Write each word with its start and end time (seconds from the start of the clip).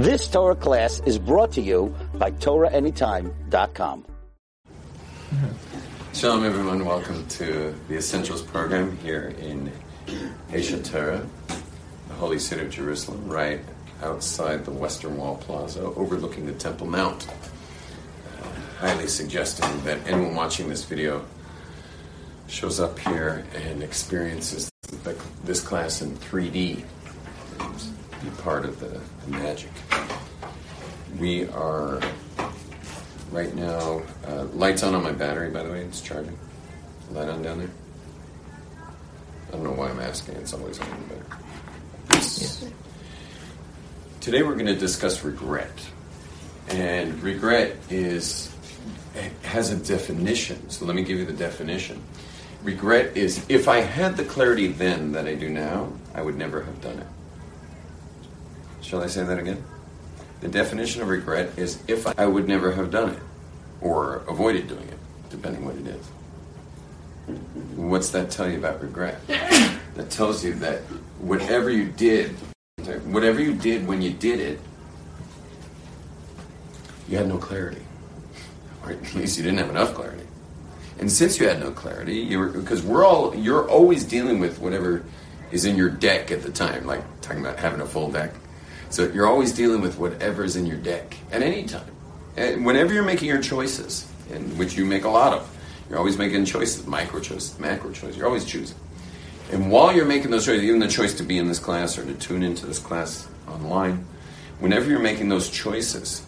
This 0.00 0.28
Torah 0.28 0.56
class 0.56 1.02
is 1.04 1.18
brought 1.18 1.52
to 1.52 1.60
you 1.60 1.94
by 2.14 2.30
TorahAnytime.com. 2.30 4.06
Shalom, 6.14 6.42
everyone. 6.46 6.86
Welcome 6.86 7.28
to 7.28 7.74
the 7.86 7.96
Essentials 7.96 8.40
program 8.40 8.96
here 8.96 9.34
in 9.38 9.70
Aish 10.52 10.72
HaTorah, 10.72 11.28
the 12.08 12.14
Holy 12.14 12.38
City 12.38 12.62
of 12.62 12.70
Jerusalem, 12.70 13.28
right 13.28 13.60
outside 14.02 14.64
the 14.64 14.70
Western 14.70 15.18
Wall 15.18 15.36
Plaza, 15.36 15.82
overlooking 15.82 16.46
the 16.46 16.54
Temple 16.54 16.86
Mount. 16.86 17.28
Uh, 17.28 18.46
highly 18.78 19.06
suggesting 19.06 19.68
that 19.84 19.98
anyone 20.06 20.34
watching 20.34 20.70
this 20.70 20.82
video 20.82 21.26
shows 22.48 22.80
up 22.80 22.98
here 23.00 23.44
and 23.54 23.82
experiences 23.82 24.70
this 25.44 25.60
class 25.60 26.00
in 26.00 26.16
3D 26.16 26.84
and 27.58 27.90
be 28.22 28.30
part 28.42 28.64
of 28.64 28.80
the, 28.80 29.00
the 29.26 29.30
magic. 29.30 29.70
We 31.18 31.48
are 31.48 32.00
right 33.30 33.54
now, 33.54 34.02
uh, 34.26 34.44
lights 34.54 34.82
on 34.82 34.94
on 34.94 35.02
my 35.02 35.12
battery, 35.12 35.50
by 35.50 35.62
the 35.62 35.70
way, 35.70 35.80
it's 35.80 36.00
charging. 36.00 36.38
Light 37.12 37.28
on 37.28 37.42
down 37.42 37.58
there? 37.58 37.70
I 39.48 39.52
don't 39.52 39.64
know 39.64 39.72
why 39.72 39.90
I'm 39.90 40.00
asking, 40.00 40.36
it's 40.36 40.52
always 40.52 40.78
on 40.78 40.88
the 40.88 41.14
battery. 41.14 42.72
Today 44.20 44.42
we're 44.42 44.54
going 44.54 44.66
to 44.66 44.76
discuss 44.76 45.24
regret. 45.24 45.72
And 46.68 47.20
regret 47.22 47.76
is 47.88 48.54
it 49.14 49.32
has 49.42 49.72
a 49.72 49.76
definition. 49.76 50.70
So 50.70 50.84
let 50.84 50.94
me 50.94 51.02
give 51.02 51.18
you 51.18 51.24
the 51.24 51.32
definition. 51.32 52.02
Regret 52.62 53.16
is 53.16 53.44
if 53.48 53.66
I 53.66 53.80
had 53.80 54.16
the 54.16 54.24
clarity 54.24 54.68
then 54.68 55.12
that 55.12 55.26
I 55.26 55.34
do 55.34 55.48
now, 55.48 55.92
I 56.14 56.22
would 56.22 56.36
never 56.36 56.62
have 56.62 56.80
done 56.80 56.98
it. 56.98 57.06
Shall 58.82 59.02
I 59.02 59.06
say 59.06 59.24
that 59.24 59.38
again? 59.38 59.64
The 60.40 60.48
definition 60.48 61.02
of 61.02 61.08
regret 61.08 61.58
is 61.58 61.82
if 61.86 62.06
I 62.18 62.26
would 62.26 62.48
never 62.48 62.72
have 62.72 62.90
done 62.90 63.10
it 63.10 63.22
or 63.80 64.22
avoided 64.28 64.68
doing 64.68 64.88
it, 64.88 64.98
depending 65.28 65.64
what 65.64 65.76
it 65.76 65.86
is. 65.86 66.06
What's 67.76 68.10
that 68.10 68.30
tell 68.30 68.50
you 68.50 68.58
about 68.58 68.82
regret? 68.82 69.20
That 69.96 70.08
tells 70.08 70.44
you 70.44 70.54
that 70.54 70.78
whatever 71.18 71.68
you 71.68 71.86
did, 71.86 72.30
whatever 73.06 73.42
you 73.42 73.54
did 73.54 73.86
when 73.86 74.00
you 74.00 74.12
did 74.12 74.38
it, 74.38 74.60
you 77.08 77.18
had 77.18 77.26
no 77.26 77.38
clarity. 77.38 77.82
Or 78.84 78.92
at 78.92 79.14
least 79.14 79.36
you 79.36 79.42
didn't 79.42 79.58
have 79.58 79.68
enough 79.68 79.92
clarity. 79.92 80.26
And 81.00 81.10
since 81.10 81.38
you 81.38 81.48
had 81.48 81.60
no 81.60 81.70
clarity, 81.70 82.14
you 82.14 82.38
were 82.38 82.48
because 82.48 82.82
we're 82.82 83.04
all 83.04 83.34
you're 83.34 83.68
always 83.68 84.04
dealing 84.04 84.38
with 84.38 84.58
whatever 84.58 85.04
is 85.50 85.64
in 85.64 85.76
your 85.76 85.90
deck 85.90 86.30
at 86.30 86.42
the 86.42 86.50
time, 86.50 86.86
like 86.86 87.02
talking 87.20 87.40
about 87.40 87.58
having 87.58 87.80
a 87.80 87.86
full 87.86 88.10
deck. 88.10 88.32
So 88.90 89.06
you're 89.06 89.26
always 89.26 89.52
dealing 89.52 89.80
with 89.80 89.98
whatever's 89.98 90.56
in 90.56 90.66
your 90.66 90.76
deck 90.76 91.16
at 91.30 91.42
any 91.42 91.64
time. 91.64 91.90
And 92.36 92.66
whenever 92.66 92.92
you're 92.92 93.04
making 93.04 93.28
your 93.28 93.40
choices, 93.40 94.10
and 94.32 94.58
which 94.58 94.76
you 94.76 94.84
make 94.84 95.04
a 95.04 95.08
lot 95.08 95.32
of, 95.32 95.56
you're 95.88 95.98
always 95.98 96.18
making 96.18 96.44
choices, 96.44 96.86
micro 96.86 97.20
choices, 97.20 97.58
macro 97.58 97.92
choices. 97.92 98.16
You're 98.16 98.26
always 98.26 98.44
choosing. 98.44 98.76
And 99.52 99.70
while 99.70 99.94
you're 99.94 100.06
making 100.06 100.30
those 100.30 100.44
choices, 100.44 100.64
even 100.64 100.80
the 100.80 100.88
choice 100.88 101.14
to 101.14 101.22
be 101.22 101.38
in 101.38 101.48
this 101.48 101.58
class 101.58 101.98
or 101.98 102.04
to 102.04 102.14
tune 102.14 102.42
into 102.42 102.66
this 102.66 102.78
class 102.78 103.28
online, 103.48 104.04
whenever 104.60 104.88
you're 104.88 105.00
making 105.00 105.28
those 105.28 105.50
choices, 105.50 106.24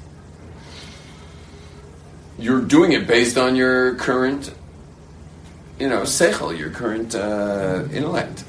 you're 2.39 2.61
doing 2.63 2.93
it 2.93 3.07
based 3.07 3.39
on 3.39 3.55
your 3.55 3.95
current, 3.97 4.53
you 5.79 5.89
know, 5.89 6.03
seichel, 6.03 6.57
your 6.57 6.71
current 6.71 7.15
uh, 7.15 7.85
intellect. 7.93 8.45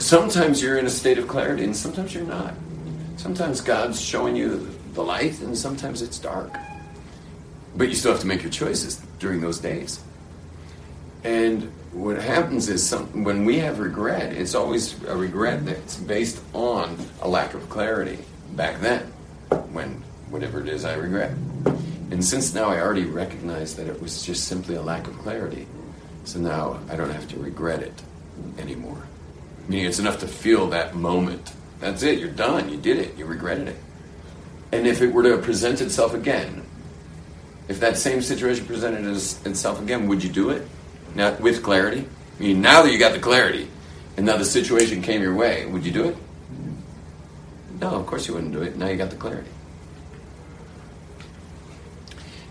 Sometimes 0.00 0.62
you're 0.62 0.78
in 0.78 0.86
a 0.86 0.90
state 0.90 1.18
of 1.18 1.28
clarity, 1.28 1.62
and 1.62 1.76
sometimes 1.76 2.14
you're 2.14 2.24
not. 2.24 2.54
Sometimes 3.18 3.60
God's 3.60 4.00
showing 4.00 4.34
you 4.34 4.66
the 4.94 5.02
light, 5.02 5.38
and 5.40 5.56
sometimes 5.56 6.00
it's 6.00 6.18
dark. 6.18 6.56
But 7.76 7.90
you 7.90 7.94
still 7.94 8.12
have 8.12 8.22
to 8.22 8.26
make 8.26 8.42
your 8.42 8.50
choices 8.50 8.96
during 9.18 9.42
those 9.42 9.58
days. 9.58 10.00
And 11.22 11.70
what 11.92 12.16
happens 12.16 12.70
is 12.70 12.84
some, 12.84 13.24
when 13.24 13.44
we 13.44 13.58
have 13.58 13.78
regret, 13.78 14.32
it's 14.32 14.54
always 14.54 15.00
a 15.04 15.14
regret 15.14 15.66
that's 15.66 15.96
based 15.96 16.40
on 16.54 16.96
a 17.20 17.28
lack 17.28 17.52
of 17.52 17.68
clarity 17.68 18.18
back 18.52 18.80
then, 18.80 19.02
when 19.70 20.02
whatever 20.30 20.62
it 20.62 20.68
is 20.70 20.86
I 20.86 20.94
regret. 20.94 21.32
And 22.10 22.24
since 22.24 22.54
now 22.54 22.70
I 22.70 22.80
already 22.80 23.04
recognize 23.04 23.76
that 23.76 23.86
it 23.86 24.00
was 24.00 24.24
just 24.24 24.48
simply 24.48 24.76
a 24.76 24.82
lack 24.82 25.06
of 25.06 25.18
clarity, 25.18 25.66
so 26.24 26.38
now 26.40 26.80
I 26.88 26.96
don't 26.96 27.10
have 27.10 27.28
to 27.28 27.36
regret 27.38 27.82
it 27.82 28.02
anymore. 28.56 29.06
Meaning 29.70 29.86
it's 29.86 30.00
enough 30.00 30.18
to 30.18 30.26
feel 30.26 30.66
that 30.70 30.96
moment. 30.96 31.52
That's 31.78 32.02
it, 32.02 32.18
you're 32.18 32.28
done, 32.28 32.70
you 32.70 32.76
did 32.76 32.98
it, 32.98 33.16
you 33.16 33.24
regretted 33.24 33.68
it. 33.68 33.76
And 34.72 34.84
if 34.84 35.00
it 35.00 35.12
were 35.12 35.22
to 35.22 35.38
present 35.38 35.80
itself 35.80 36.12
again, 36.12 36.66
if 37.68 37.78
that 37.78 37.96
same 37.96 38.20
situation 38.20 38.66
presented 38.66 39.06
itself 39.06 39.80
again, 39.80 40.08
would 40.08 40.24
you 40.24 40.28
do 40.28 40.50
it? 40.50 40.66
Now 41.14 41.36
with 41.36 41.62
clarity? 41.62 42.04
I 42.36 42.42
mean, 42.42 42.60
now 42.60 42.82
that 42.82 42.90
you 42.90 42.98
got 42.98 43.12
the 43.12 43.20
clarity, 43.20 43.68
and 44.16 44.26
now 44.26 44.36
the 44.38 44.44
situation 44.44 45.02
came 45.02 45.22
your 45.22 45.36
way, 45.36 45.66
would 45.66 45.86
you 45.86 45.92
do 45.92 46.08
it? 46.08 46.16
No, 47.80 47.90
of 47.90 48.06
course 48.06 48.26
you 48.26 48.34
wouldn't 48.34 48.52
do 48.52 48.62
it. 48.62 48.74
Now 48.76 48.88
you 48.88 48.96
got 48.96 49.10
the 49.10 49.16
clarity. 49.16 49.50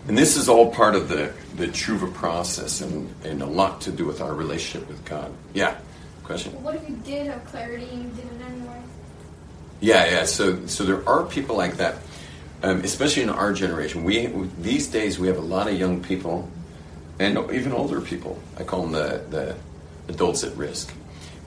And 0.08 0.16
this 0.16 0.38
is 0.38 0.48
all 0.48 0.72
part 0.72 0.94
of 0.94 1.10
the, 1.10 1.34
the 1.56 1.66
tshuva 1.66 2.14
process 2.14 2.80
and, 2.80 3.14
and 3.24 3.42
a 3.42 3.46
lot 3.46 3.82
to 3.82 3.92
do 3.92 4.06
with 4.06 4.22
our 4.22 4.34
relationship 4.34 4.88
with 4.88 5.04
God. 5.04 5.30
Yeah, 5.52 5.76
question? 6.30 6.52
What 6.62 6.76
if 6.76 6.88
you 6.88 6.94
did 6.96 7.26
have 7.26 7.44
clarity 7.46 7.88
and 7.90 8.04
you 8.04 8.10
did 8.10 8.24
it 8.24 8.44
anyway? 8.46 8.80
Yeah, 9.80 10.04
yeah. 10.06 10.24
So, 10.26 10.64
so 10.66 10.84
there 10.84 11.08
are 11.08 11.24
people 11.24 11.56
like 11.56 11.78
that, 11.78 11.96
um, 12.62 12.82
especially 12.82 13.24
in 13.24 13.30
our 13.30 13.52
generation. 13.52 14.04
We 14.04 14.26
these 14.60 14.86
days 14.86 15.18
we 15.18 15.26
have 15.26 15.38
a 15.38 15.48
lot 15.56 15.66
of 15.66 15.76
young 15.76 16.02
people, 16.02 16.48
and 17.18 17.36
even 17.50 17.72
older 17.72 18.00
people. 18.00 18.38
I 18.56 18.62
call 18.62 18.82
them 18.82 18.92
the 18.92 19.24
the 19.36 19.56
adults 20.12 20.44
at 20.44 20.56
risk. 20.56 20.94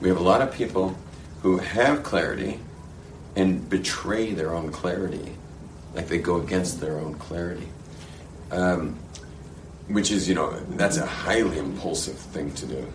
We 0.02 0.10
have 0.10 0.18
a 0.18 0.28
lot 0.32 0.42
of 0.42 0.54
people 0.54 0.98
who 1.44 1.60
have 1.60 2.04
clarity 2.04 2.60
and 3.38 3.70
betray 3.70 4.34
their 4.34 4.54
own 4.54 4.70
clarity, 4.70 5.38
like 5.96 6.08
they 6.10 6.18
go 6.18 6.42
against 6.42 6.82
their 6.82 7.00
own 7.00 7.14
clarity. 7.16 7.70
Um, 8.52 9.00
which 9.88 10.12
is, 10.12 10.30
you 10.30 10.36
know, 10.36 10.52
that's 10.78 10.98
a 10.98 11.06
highly 11.06 11.58
impulsive 11.58 12.16
thing 12.16 12.54
to 12.54 12.66
do. 12.66 12.88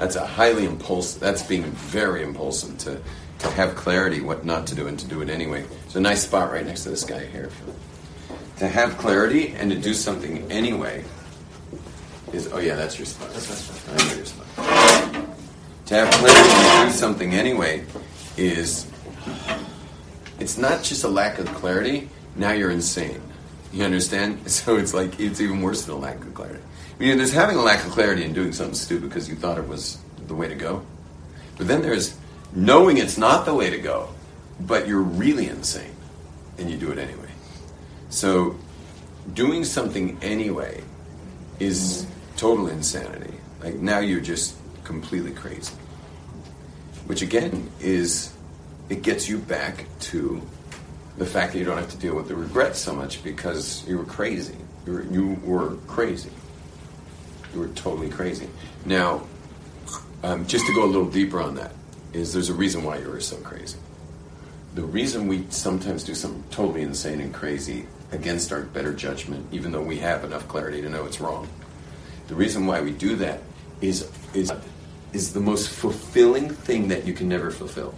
That's 0.00 0.16
a 0.16 0.26
highly 0.26 0.64
impulsive. 0.64 1.20
That's 1.20 1.42
being 1.42 1.64
very 1.64 2.22
impulsive 2.22 2.78
to 2.78 3.02
to 3.40 3.50
have 3.50 3.76
clarity 3.76 4.22
what 4.22 4.46
not 4.46 4.66
to 4.68 4.74
do 4.74 4.86
and 4.86 4.98
to 4.98 5.06
do 5.06 5.20
it 5.20 5.28
anyway. 5.28 5.66
It's 5.84 5.94
a 5.94 6.00
nice 6.00 6.22
spot 6.22 6.50
right 6.50 6.64
next 6.64 6.84
to 6.84 6.88
this 6.88 7.04
guy 7.04 7.26
here. 7.26 7.50
To 8.60 8.66
have 8.66 8.96
clarity 8.96 9.48
and 9.48 9.70
to 9.70 9.78
do 9.78 9.92
something 9.92 10.50
anyway 10.50 11.04
is 12.32 12.50
oh 12.50 12.60
yeah, 12.60 12.76
that's 12.76 12.98
your 12.98 13.04
spot. 13.04 13.30
That's 13.34 13.46
my 13.50 13.54
spot. 13.54 14.00
I 14.00 14.08
know 14.08 14.14
your 14.16 14.24
spot. 14.24 14.46
To 15.86 15.94
have 15.94 16.10
clarity 16.14 16.48
and 16.48 16.88
to 16.88 16.92
do 16.94 16.98
something 16.98 17.34
anyway 17.34 17.84
is 18.38 18.90
it's 20.38 20.56
not 20.56 20.82
just 20.82 21.04
a 21.04 21.08
lack 21.08 21.38
of 21.38 21.46
clarity. 21.48 22.08
Now 22.36 22.52
you're 22.52 22.70
insane. 22.70 23.20
You 23.70 23.84
understand? 23.84 24.40
So 24.48 24.78
it's 24.78 24.94
like 24.94 25.20
it's 25.20 25.42
even 25.42 25.60
worse 25.60 25.84
than 25.84 25.96
a 25.96 25.98
lack 25.98 26.24
of 26.24 26.32
clarity. 26.32 26.62
I 27.00 27.04
mean, 27.04 27.16
there's 27.16 27.32
having 27.32 27.56
a 27.56 27.62
lack 27.62 27.86
of 27.86 27.92
clarity 27.92 28.24
and 28.24 28.34
doing 28.34 28.52
something 28.52 28.74
stupid 28.74 29.08
because 29.08 29.26
you 29.26 29.34
thought 29.34 29.56
it 29.56 29.66
was 29.66 29.96
the 30.26 30.34
way 30.34 30.48
to 30.48 30.54
go. 30.54 30.84
But 31.56 31.66
then 31.66 31.80
there's 31.80 32.14
knowing 32.52 32.98
it's 32.98 33.16
not 33.16 33.46
the 33.46 33.54
way 33.54 33.70
to 33.70 33.78
go, 33.78 34.10
but 34.60 34.86
you're 34.86 35.00
really 35.00 35.48
insane 35.48 35.96
and 36.58 36.70
you 36.70 36.76
do 36.76 36.92
it 36.92 36.98
anyway. 36.98 37.30
So 38.10 38.54
doing 39.32 39.64
something 39.64 40.18
anyway 40.20 40.82
is 41.58 42.06
total 42.36 42.68
insanity. 42.68 43.32
Like 43.62 43.76
now 43.76 44.00
you're 44.00 44.20
just 44.20 44.56
completely 44.84 45.32
crazy. 45.32 45.74
Which 47.06 47.22
again 47.22 47.70
is 47.80 48.34
it 48.90 49.00
gets 49.00 49.26
you 49.26 49.38
back 49.38 49.86
to 50.00 50.42
the 51.16 51.24
fact 51.24 51.54
that 51.54 51.60
you 51.60 51.64
don't 51.64 51.78
have 51.78 51.90
to 51.92 51.98
deal 51.98 52.14
with 52.14 52.28
the 52.28 52.36
regret 52.36 52.76
so 52.76 52.94
much 52.94 53.24
because 53.24 53.88
you 53.88 53.96
were 53.96 54.04
crazy. 54.04 54.56
You 54.84 54.92
were, 54.92 55.02
you 55.04 55.40
were 55.42 55.76
crazy. 55.86 56.30
Were 57.54 57.68
totally 57.68 58.08
crazy. 58.08 58.48
Now, 58.84 59.26
um, 60.22 60.46
just 60.46 60.66
to 60.66 60.74
go 60.74 60.84
a 60.84 60.86
little 60.86 61.10
deeper 61.10 61.40
on 61.40 61.56
that, 61.56 61.72
is 62.12 62.32
there's 62.32 62.48
a 62.48 62.54
reason 62.54 62.82
why 62.84 62.98
you 62.98 63.08
were 63.08 63.20
so 63.20 63.36
crazy. 63.38 63.78
The 64.74 64.82
reason 64.84 65.26
we 65.26 65.46
sometimes 65.50 66.04
do 66.04 66.14
something 66.14 66.44
totally 66.50 66.82
insane 66.82 67.20
and 67.20 67.34
crazy 67.34 67.86
against 68.12 68.52
our 68.52 68.62
better 68.62 68.92
judgment, 68.92 69.46
even 69.52 69.72
though 69.72 69.82
we 69.82 69.98
have 69.98 70.24
enough 70.24 70.46
clarity 70.48 70.80
to 70.82 70.88
know 70.88 71.06
it's 71.06 71.20
wrong, 71.20 71.48
the 72.28 72.34
reason 72.34 72.66
why 72.66 72.80
we 72.80 72.92
do 72.92 73.16
that 73.16 73.40
is 73.80 74.08
is 74.34 74.52
is 75.12 75.32
the 75.32 75.40
most 75.40 75.70
fulfilling 75.70 76.48
thing 76.48 76.88
that 76.88 77.04
you 77.04 77.12
can 77.12 77.28
never 77.28 77.50
fulfill. 77.50 77.94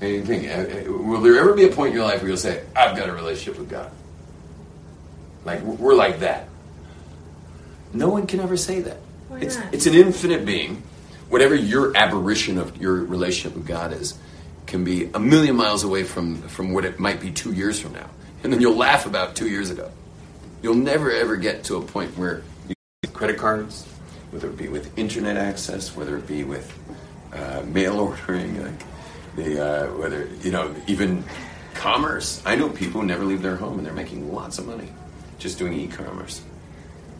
Anything? 0.00 0.48
uh, 0.48 0.84
uh, 0.86 0.92
Will 0.92 1.20
there 1.20 1.38
ever 1.38 1.54
be 1.54 1.64
a 1.64 1.68
point 1.68 1.90
in 1.90 1.96
your 1.96 2.04
life 2.04 2.20
where 2.20 2.28
you'll 2.28 2.36
say, 2.36 2.64
"I've 2.76 2.96
got 2.96 3.08
a 3.08 3.12
relationship 3.12 3.58
with 3.58 3.70
God"? 3.70 3.90
Like 5.44 5.62
we're 5.62 5.94
like 5.94 6.20
that. 6.20 6.48
No 7.92 8.08
one 8.08 8.26
can 8.26 8.40
ever 8.40 8.56
say 8.56 8.80
that. 8.80 8.98
Why 9.28 9.40
it's 9.40 9.56
not? 9.56 9.74
it's 9.74 9.86
an 9.86 9.94
infinite 9.94 10.44
being. 10.44 10.82
Whatever 11.28 11.54
your 11.54 11.96
aberration 11.96 12.58
of 12.58 12.76
your 12.78 12.94
relationship 12.94 13.56
with 13.56 13.66
God 13.66 13.92
is, 13.92 14.18
can 14.66 14.84
be 14.84 15.10
a 15.12 15.18
million 15.18 15.56
miles 15.56 15.84
away 15.84 16.04
from 16.04 16.42
from 16.42 16.72
what 16.72 16.84
it 16.84 16.98
might 16.98 17.20
be 17.20 17.30
two 17.30 17.52
years 17.52 17.80
from 17.80 17.92
now, 17.92 18.08
and 18.42 18.52
then 18.52 18.60
you'll 18.60 18.76
laugh 18.76 19.06
about 19.06 19.36
two 19.36 19.48
years 19.48 19.70
ago. 19.70 19.90
You'll 20.62 20.74
never 20.74 21.10
ever 21.10 21.36
get 21.36 21.64
to 21.64 21.76
a 21.76 21.82
point 21.82 22.16
where 22.16 22.42
you 22.68 22.74
credit 23.12 23.38
cards, 23.38 23.84
whether 24.30 24.48
it 24.48 24.56
be 24.56 24.68
with 24.68 24.96
internet 24.98 25.36
access, 25.36 25.94
whether 25.94 26.16
it 26.16 26.26
be 26.26 26.44
with 26.44 26.72
uh, 27.32 27.62
mail 27.66 28.00
ordering, 28.00 28.62
like 28.62 28.82
the 29.36 29.64
uh, 29.64 29.86
whether 29.96 30.28
you 30.42 30.50
know 30.50 30.74
even 30.86 31.24
commerce. 31.74 32.42
I 32.44 32.56
know 32.56 32.68
people 32.68 33.00
who 33.00 33.06
never 33.06 33.24
leave 33.24 33.42
their 33.42 33.56
home 33.56 33.78
and 33.78 33.86
they're 33.86 33.94
making 33.94 34.32
lots 34.32 34.58
of 34.58 34.66
money 34.66 34.88
just 35.38 35.58
doing 35.58 35.72
e-commerce. 35.72 36.42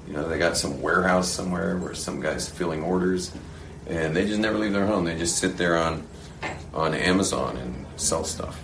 You 0.09 0.15
know, 0.15 0.27
they 0.27 0.39
got 0.39 0.57
some 0.57 0.81
warehouse 0.81 1.31
somewhere 1.31 1.77
where 1.77 1.95
some 1.95 2.21
guy's 2.21 2.49
filling 2.49 2.83
orders, 2.83 3.31
and 3.87 4.17
they 4.17 4.27
just 4.27 4.41
never 4.41 4.57
leave 4.57 4.73
their 4.73 4.87
home. 4.87 5.05
They 5.05 5.19
just 5.19 5.37
sit 5.37 5.59
there 5.59 5.77
on 5.77 6.07
on 6.73 6.95
Amazon 6.95 7.59
and 7.59 7.87
sell 7.97 8.25
stuff. 8.25 8.59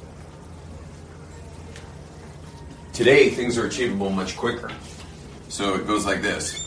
Today, 2.94 3.29
things 3.29 3.58
are 3.58 3.67
achievable 3.67 4.08
much 4.08 4.38
quicker. 4.38 4.70
So 5.49 5.75
it 5.75 5.87
goes 5.87 6.06
like 6.06 6.23
this 6.23 6.62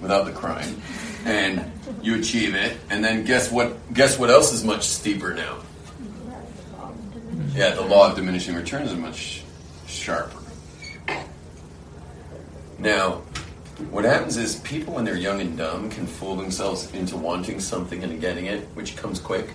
without 0.00 0.26
the 0.26 0.32
crime. 0.32 0.80
And 1.24 1.72
you 2.02 2.14
achieve 2.14 2.54
it, 2.54 2.78
and 2.88 3.04
then 3.04 3.24
guess 3.24 3.50
what 3.50 3.92
guess 3.92 4.16
what 4.16 4.30
else 4.30 4.52
is 4.52 4.62
much 4.62 4.86
steeper 4.86 5.34
now? 5.34 5.58
Yeah, 7.52 7.74
the 7.74 7.82
law 7.82 8.10
of 8.10 8.14
diminishing 8.14 8.54
returns 8.54 8.92
is 8.92 8.96
much 8.96 9.42
sharper. 9.88 10.45
Now, 12.78 13.22
what 13.90 14.04
happens 14.04 14.36
is 14.36 14.56
people 14.60 14.94
when 14.94 15.04
they're 15.04 15.16
young 15.16 15.40
and 15.40 15.56
dumb 15.56 15.90
can 15.90 16.06
fool 16.06 16.36
themselves 16.36 16.92
into 16.94 17.16
wanting 17.16 17.60
something 17.60 18.02
and 18.02 18.20
getting 18.20 18.46
it, 18.46 18.64
which 18.74 18.96
comes 18.96 19.20
quick. 19.20 19.50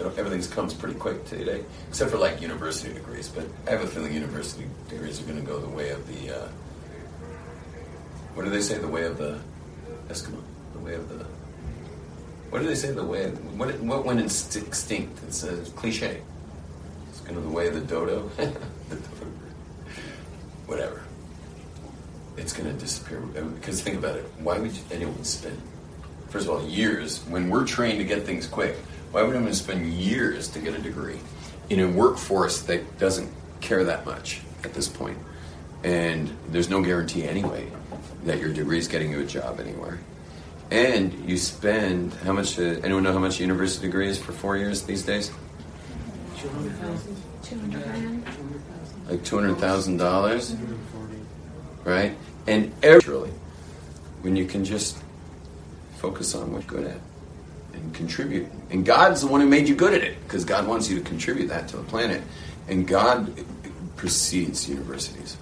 Everything 0.00 0.42
comes 0.50 0.74
pretty 0.74 0.98
quick 0.98 1.24
today, 1.26 1.64
except 1.88 2.10
for 2.10 2.18
like 2.18 2.40
university 2.40 2.92
degrees. 2.92 3.28
But 3.28 3.46
I 3.68 3.70
have 3.70 3.82
a 3.82 3.86
feeling 3.86 4.12
university 4.12 4.66
degrees 4.88 5.20
are 5.20 5.24
going 5.24 5.38
to 5.38 5.46
go 5.46 5.60
the 5.60 5.68
way 5.68 5.90
of 5.90 6.06
the. 6.08 6.36
Uh, 6.36 6.48
what 8.34 8.44
do 8.44 8.50
they 8.50 8.60
say? 8.60 8.78
The 8.78 8.88
way 8.88 9.04
of 9.04 9.16
the 9.18 9.38
Eskimo. 10.08 10.42
The 10.72 10.80
way 10.80 10.94
of 10.94 11.08
the. 11.08 11.24
What 12.50 12.62
do 12.62 12.66
they 12.66 12.74
say? 12.74 12.90
The 12.90 13.04
way. 13.04 13.24
Of, 13.24 13.58
what 13.58 13.78
what 13.80 14.04
went 14.04 14.20
extinct? 14.20 15.22
It's 15.28 15.44
a 15.44 15.58
cliche. 15.76 16.22
It's 17.10 17.20
kind 17.20 17.36
of 17.36 17.44
the 17.44 17.50
way 17.50 17.68
of 17.68 17.74
the 17.74 17.80
dodo. 17.80 18.28
the 18.36 18.46
dodo. 18.96 19.26
Whatever. 20.66 21.02
It's 22.36 22.52
going 22.52 22.72
to 22.72 22.78
disappear 22.78 23.20
because 23.20 23.82
think 23.82 23.98
about 23.98 24.16
it. 24.16 24.24
Why 24.38 24.58
would 24.58 24.72
anyone 24.90 25.22
spend? 25.24 25.60
First 26.30 26.46
of 26.48 26.54
all, 26.54 26.66
years 26.66 27.22
when 27.28 27.50
we're 27.50 27.66
trained 27.66 27.98
to 27.98 28.04
get 28.04 28.24
things 28.24 28.46
quick. 28.46 28.76
Why 29.10 29.22
would 29.22 29.36
anyone 29.36 29.52
spend 29.52 29.92
years 29.92 30.48
to 30.48 30.58
get 30.58 30.72
a 30.72 30.78
degree 30.78 31.18
in 31.68 31.80
a 31.80 31.88
workforce 31.88 32.62
that 32.62 32.98
doesn't 32.98 33.30
care 33.60 33.84
that 33.84 34.06
much 34.06 34.40
at 34.64 34.72
this 34.72 34.88
point? 34.88 35.18
And 35.84 36.34
there's 36.48 36.70
no 36.70 36.80
guarantee 36.80 37.24
anyway 37.24 37.68
that 38.24 38.38
your 38.38 38.52
degree 38.52 38.78
is 38.78 38.88
getting 38.88 39.10
you 39.10 39.20
a 39.20 39.26
job 39.26 39.60
anywhere. 39.60 39.98
And 40.70 41.28
you 41.28 41.36
spend 41.36 42.14
how 42.24 42.32
much? 42.32 42.58
Uh, 42.58 42.80
anyone 42.82 43.02
know 43.02 43.12
how 43.12 43.18
much 43.18 43.38
a 43.38 43.42
university 43.42 43.86
degree 43.86 44.08
is 44.08 44.18
for 44.18 44.32
four 44.32 44.56
years 44.56 44.82
these 44.84 45.02
days? 45.02 45.30
Two 46.38 46.48
hundred 46.48 47.82
grand. 47.82 48.24
Like 49.10 49.22
two 49.22 49.36
hundred 49.36 49.58
thousand 49.58 49.98
dollars, 49.98 50.56
right? 51.84 52.16
And 52.46 52.72
every 52.82 53.30
when 54.22 54.36
you 54.36 54.46
can 54.46 54.64
just 54.64 55.02
focus 55.96 56.34
on 56.34 56.52
what 56.52 56.62
you're 56.62 56.82
good 56.82 56.90
at 56.90 57.00
and 57.74 57.94
contribute. 57.94 58.48
And 58.70 58.84
God's 58.84 59.22
the 59.22 59.26
one 59.26 59.40
who 59.40 59.48
made 59.48 59.68
you 59.68 59.74
good 59.74 59.94
at 59.94 60.02
it 60.02 60.22
because 60.24 60.44
God 60.44 60.66
wants 60.66 60.88
you 60.88 60.98
to 60.98 61.04
contribute 61.04 61.48
that 61.48 61.68
to 61.68 61.76
the 61.76 61.82
planet. 61.84 62.22
And 62.68 62.86
God 62.86 63.44
precedes 63.96 64.68
universities. 64.68 65.36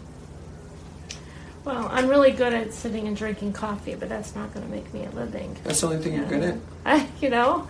Well, 1.65 1.89
I'm 1.91 2.09
really 2.09 2.31
good 2.31 2.55
at 2.55 2.73
sitting 2.73 3.07
and 3.07 3.17
drinking 3.17 3.53
coffee, 3.53 3.95
but 3.95 4.09
that's 4.09 4.35
not 4.35 4.53
going 4.55 4.65
to 4.65 4.73
make 4.73 4.93
me 4.95 5.05
a 5.05 5.11
living. 5.11 5.57
That's 5.63 5.81
the 5.83 5.89
only 5.89 5.99
thing 5.99 6.15
you're 6.15 6.25
good 6.25 6.43
at. 6.43 6.57
I, 6.87 7.07
you 7.21 7.29
know, 7.29 7.69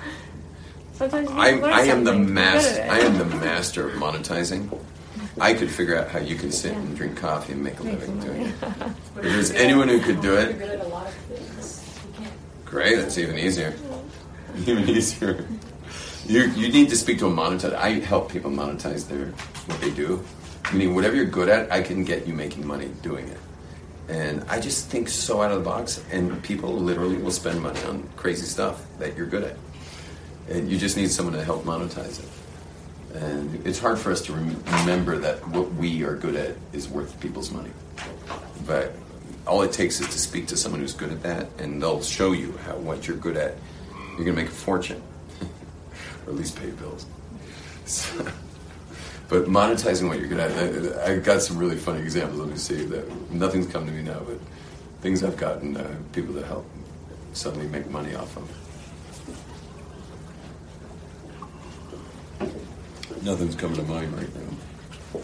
sometimes 0.94 1.28
you 1.28 1.37
I, 1.37 1.49
I 1.49 1.81
am 1.82 2.05
the. 2.05 2.14
Master. 2.14 2.82
I 2.82 3.00
am 3.00 3.19
the 3.19 3.25
master 3.25 3.88
of 3.88 3.94
monetizing. 3.94 4.78
I 5.38 5.54
could 5.54 5.70
figure 5.70 5.96
out 5.96 6.08
how 6.08 6.18
you 6.18 6.34
can 6.34 6.50
sit 6.50 6.72
and 6.74 6.96
drink 6.96 7.16
coffee 7.16 7.52
and 7.52 7.62
make 7.62 7.78
a 7.78 7.82
living 7.82 8.18
doing 8.20 8.42
it. 8.42 8.54
If 8.62 9.14
there's 9.22 9.50
anyone 9.52 9.88
who 9.88 10.00
could 10.00 10.20
do 10.20 10.36
it, 10.36 10.58
good 10.58 10.68
at 10.68 10.80
a 10.80 10.88
lot 10.88 11.06
of 11.06 11.14
things. 11.14 11.88
You 12.06 12.24
can't. 12.24 12.64
great. 12.64 12.96
That's 12.96 13.18
even 13.18 13.38
easier. 13.38 13.74
Even 14.66 14.88
easier. 14.88 15.46
You 16.26 16.42
you 16.50 16.68
need 16.70 16.88
to 16.90 16.96
speak 16.96 17.18
to 17.20 17.26
a 17.26 17.30
monetizer. 17.30 17.74
I 17.74 18.00
help 18.00 18.30
people 18.30 18.50
monetize 18.50 19.08
their 19.08 19.26
what 19.66 19.80
they 19.80 19.90
do. 19.90 20.24
Meaning, 20.72 20.94
whatever 20.94 21.16
you're 21.16 21.24
good 21.24 21.48
at, 21.48 21.72
I 21.72 21.82
can 21.82 22.04
get 22.04 22.26
you 22.26 22.34
making 22.34 22.66
money 22.66 22.90
doing 23.02 23.26
it. 23.28 23.38
And 24.08 24.44
I 24.48 24.60
just 24.60 24.88
think 24.88 25.08
so 25.08 25.40
out 25.42 25.52
of 25.52 25.58
the 25.58 25.64
box, 25.64 26.04
and 26.10 26.42
people 26.42 26.72
literally 26.72 27.16
will 27.16 27.30
spend 27.30 27.60
money 27.62 27.80
on 27.84 28.08
crazy 28.16 28.44
stuff 28.44 28.84
that 28.98 29.16
you're 29.16 29.26
good 29.26 29.44
at. 29.44 29.56
And 30.48 30.70
you 30.70 30.78
just 30.78 30.96
need 30.96 31.10
someone 31.10 31.34
to 31.34 31.44
help 31.44 31.64
monetize 31.64 32.18
it. 32.18 32.28
And 33.14 33.66
it's 33.66 33.78
hard 33.78 33.98
for 33.98 34.12
us 34.12 34.20
to 34.22 34.32
rem- 34.32 34.62
remember 34.80 35.18
that 35.18 35.46
what 35.48 35.72
we 35.74 36.04
are 36.04 36.14
good 36.14 36.36
at 36.36 36.56
is 36.72 36.88
worth 36.88 37.18
people's 37.20 37.50
money. 37.50 37.70
But 38.66 38.94
all 39.46 39.62
it 39.62 39.72
takes 39.72 40.00
is 40.00 40.06
to 40.08 40.18
speak 40.18 40.46
to 40.48 40.56
someone 40.56 40.80
who's 40.80 40.94
good 40.94 41.10
at 41.10 41.22
that, 41.22 41.48
and 41.58 41.82
they'll 41.82 42.02
show 42.02 42.32
you 42.32 42.56
how 42.64 42.76
what 42.76 43.08
you're 43.08 43.16
good 43.16 43.36
at. 43.36 43.56
You're 44.16 44.24
gonna 44.26 44.32
make 44.36 44.46
a 44.48 44.50
fortune, 44.50 45.02
or 46.26 46.32
at 46.32 46.36
least 46.36 46.56
pay 46.56 46.70
bills. 46.70 47.06
So- 47.86 48.26
but 49.28 49.46
monetizing 49.46 50.08
what 50.08 50.18
you're 50.18 50.28
good 50.28 50.40
at, 50.40 50.98
I, 51.08 51.12
I 51.12 51.18
got 51.18 51.42
some 51.42 51.58
really 51.58 51.76
funny 51.76 52.00
examples. 52.00 52.38
Let 52.38 52.48
me 52.48 52.56
see 52.56 52.84
that 52.86 53.30
nothing's 53.32 53.66
come 53.66 53.86
to 53.86 53.92
me 53.92 54.02
now, 54.02 54.20
but 54.20 54.38
things 55.00 55.24
I've 55.24 55.36
gotten 55.36 55.76
uh, 55.76 55.96
people 56.12 56.34
to 56.34 56.44
help 56.46 56.66
suddenly 57.32 57.66
make 57.68 57.90
money 57.90 58.14
off 58.14 58.36
of. 58.36 58.50
Nothing's 63.22 63.55
coming 63.55 63.76
to 63.76 63.82
mind 63.82 64.12
right 64.17 64.28
now. 64.34 65.22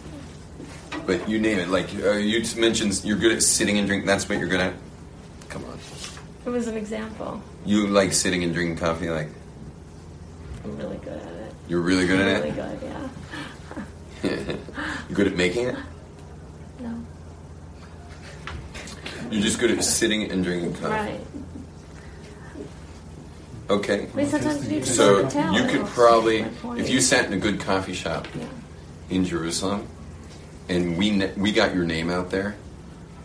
But 1.07 1.29
you 1.29 1.39
name 1.39 1.59
it. 1.59 1.69
Like 1.69 1.89
uh, 1.95 2.13
you 2.13 2.43
mentioned, 2.61 3.01
you're 3.05 3.17
good 3.17 3.33
at 3.33 3.43
sitting 3.43 3.79
and 3.79 3.87
drinking. 3.87 4.07
That's 4.07 4.29
what 4.29 4.39
you're 4.39 4.49
good 4.49 4.61
at. 4.61 4.75
Come 5.49 5.65
on. 5.65 5.79
It 6.45 6.51
was 6.51 6.67
an 6.67 6.77
example. 6.77 7.43
You 7.65 7.87
like 7.87 8.13
sitting 8.13 8.45
and 8.45 8.53
drinking 8.53 8.79
coffee. 8.79 9.09
Like 9.09 9.29
I'm 10.65 10.77
really 10.77 10.97
good 10.99 11.21
at 11.21 11.33
it. 11.33 11.55
you're 11.69 11.81
really 11.81 12.07
good 12.07 12.21
at 12.21 12.43
really 12.43 12.49
it. 12.51 12.55
good, 12.55 12.79
yeah. 12.83 14.57
you're 15.09 15.17
good 15.17 15.27
at 15.29 15.37
making 15.37 15.69
it. 15.69 15.77
No. 16.81 17.01
You're 19.31 19.43
just 19.43 19.59
good 19.59 19.71
at 19.71 19.83
sitting 19.85 20.31
and 20.31 20.45
drinking 20.45 20.75
coffee. 20.75 20.89
Right. 20.89 21.21
Okay. 23.69 24.07
I 24.15 24.25
sometimes 24.25 24.65
you 24.65 24.77
need 24.77 24.87
So 24.87 25.21
you 25.53 25.67
could 25.67 25.87
probably, 25.87 26.43
That's 26.43 26.55
my 26.55 26.61
point. 26.61 26.81
if 26.81 26.89
you 26.89 27.01
sat 27.01 27.25
in 27.27 27.33
a 27.33 27.39
good 27.39 27.59
coffee 27.61 27.95
shop 27.95 28.27
Yeah. 28.39 28.47
in 29.11 29.25
Jerusalem, 29.25 29.87
and 30.69 30.97
we 30.97 31.27
we 31.37 31.53
got 31.53 31.75
your 31.75 31.85
name 31.85 32.11
out 32.11 32.31
there, 32.31 32.57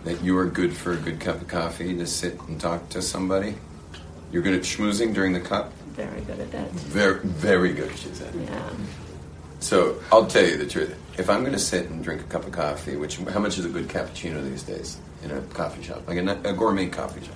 that 0.04 0.24
you 0.24 0.38
are 0.38 0.46
good 0.46 0.76
for 0.76 0.94
a 0.94 0.98
good 0.98 1.20
cup 1.20 1.42
of 1.42 1.48
coffee 1.48 1.96
to 1.96 2.08
sit 2.08 2.40
and 2.48 2.60
talk 2.60 2.90
to 2.90 3.02
somebody. 3.02 3.56
You're 4.32 4.42
good 4.42 4.56
at 4.56 4.62
schmoozing 4.62 5.14
during 5.14 5.34
the 5.34 5.40
cup. 5.40 5.74
Very 5.96 6.22
good 6.22 6.40
at 6.40 6.52
that. 6.52 6.72
Very 6.72 7.20
very 7.24 7.74
good, 7.74 7.96
she 7.98 8.10
said. 8.14 8.34
Yeah. 8.34 8.70
So 9.60 10.02
I'll 10.12 10.26
tell 10.26 10.44
you 10.46 10.58
the 10.58 10.66
truth. 10.66 10.96
If 11.20 11.30
I'm 11.30 11.42
going 11.42 11.54
to 11.54 11.60
sit 11.60 11.88
and 11.90 12.04
drink 12.04 12.22
a 12.22 12.24
cup 12.24 12.46
of 12.48 12.52
coffee, 12.52 12.96
which 12.96 13.18
how 13.18 13.40
much 13.40 13.60
is 13.60 13.66
a 13.66 13.70
good 13.70 13.88
cappuccino 13.88 14.44
these 14.44 14.64
days 14.64 14.98
in 15.24 15.30
a 15.30 15.42
coffee 15.54 15.84
shop, 15.84 16.08
like 16.08 16.18
a, 16.18 16.50
a 16.50 16.54
gourmet 16.54 16.88
coffee 16.88 17.22
shop? 17.22 17.36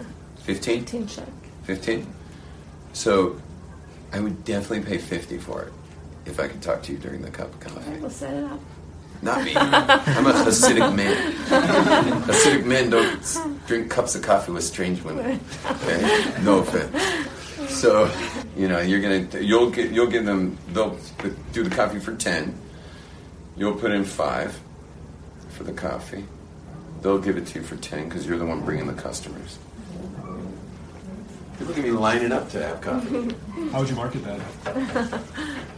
Uh-huh. 0.00 0.04
Fifteen. 0.42 0.84
Team 0.84 1.06
check. 1.06 1.28
15 1.64 2.06
so 2.92 3.40
i 4.12 4.20
would 4.20 4.44
definitely 4.44 4.80
pay 4.80 4.98
50 4.98 5.38
for 5.38 5.62
it 5.62 5.72
if 6.26 6.38
i 6.40 6.46
could 6.48 6.62
talk 6.62 6.82
to 6.82 6.92
you 6.92 6.98
during 6.98 7.22
the 7.22 7.30
cup 7.30 7.48
of 7.54 7.66
Okay, 7.66 7.74
coffee. 7.74 8.00
we'll 8.00 8.10
set 8.10 8.34
it 8.34 8.44
up. 8.44 8.60
not 9.22 9.44
me. 9.44 9.52
I'm 9.56 10.26
a 10.26 10.32
hasidic 10.32 10.94
man. 10.96 11.32
Hasidic 12.26 12.64
men 12.64 12.90
don't 12.90 13.66
drink 13.66 13.88
cups 13.90 14.14
of 14.16 14.22
coffee 14.22 14.50
with 14.52 14.64
strange 14.64 15.02
women. 15.02 15.38
Okay? 15.70 16.34
no 16.42 16.58
offense. 16.58 17.70
So 17.70 18.10
you 18.56 18.66
know 18.68 18.80
you're 18.80 19.00
gonna 19.00 19.40
you'll 19.40 19.70
get 19.70 19.92
you'll 19.92 20.08
give 20.10 20.24
them 20.26 20.58
they'll 20.72 20.98
do 21.52 21.62
the 21.62 21.70
coffee 21.74 22.00
for 22.00 22.14
10 22.16 22.58
you'll 23.56 23.74
put 23.76 23.90
in 23.92 24.04
5 24.04 24.60
for 25.50 25.62
the 25.64 25.72
coffee. 25.72 26.24
They'll 27.02 27.18
give 27.18 27.36
it 27.36 27.46
to 27.48 27.60
you 27.60 27.64
for 27.64 27.76
10 27.76 28.08
because 28.08 28.26
you're 28.26 28.38
the 28.38 28.46
one 28.46 28.60
bringing 28.64 28.86
the 28.86 29.00
customers 29.00 29.58
People 31.62 31.74
can 31.74 31.84
be 31.84 31.90
lining 31.92 32.32
up 32.32 32.48
to 32.48 32.60
have 32.60 32.80
coffee. 32.80 33.32
How 33.70 33.78
would 33.78 33.88
you 33.88 33.94
market 33.94 34.24
that? 34.24 35.20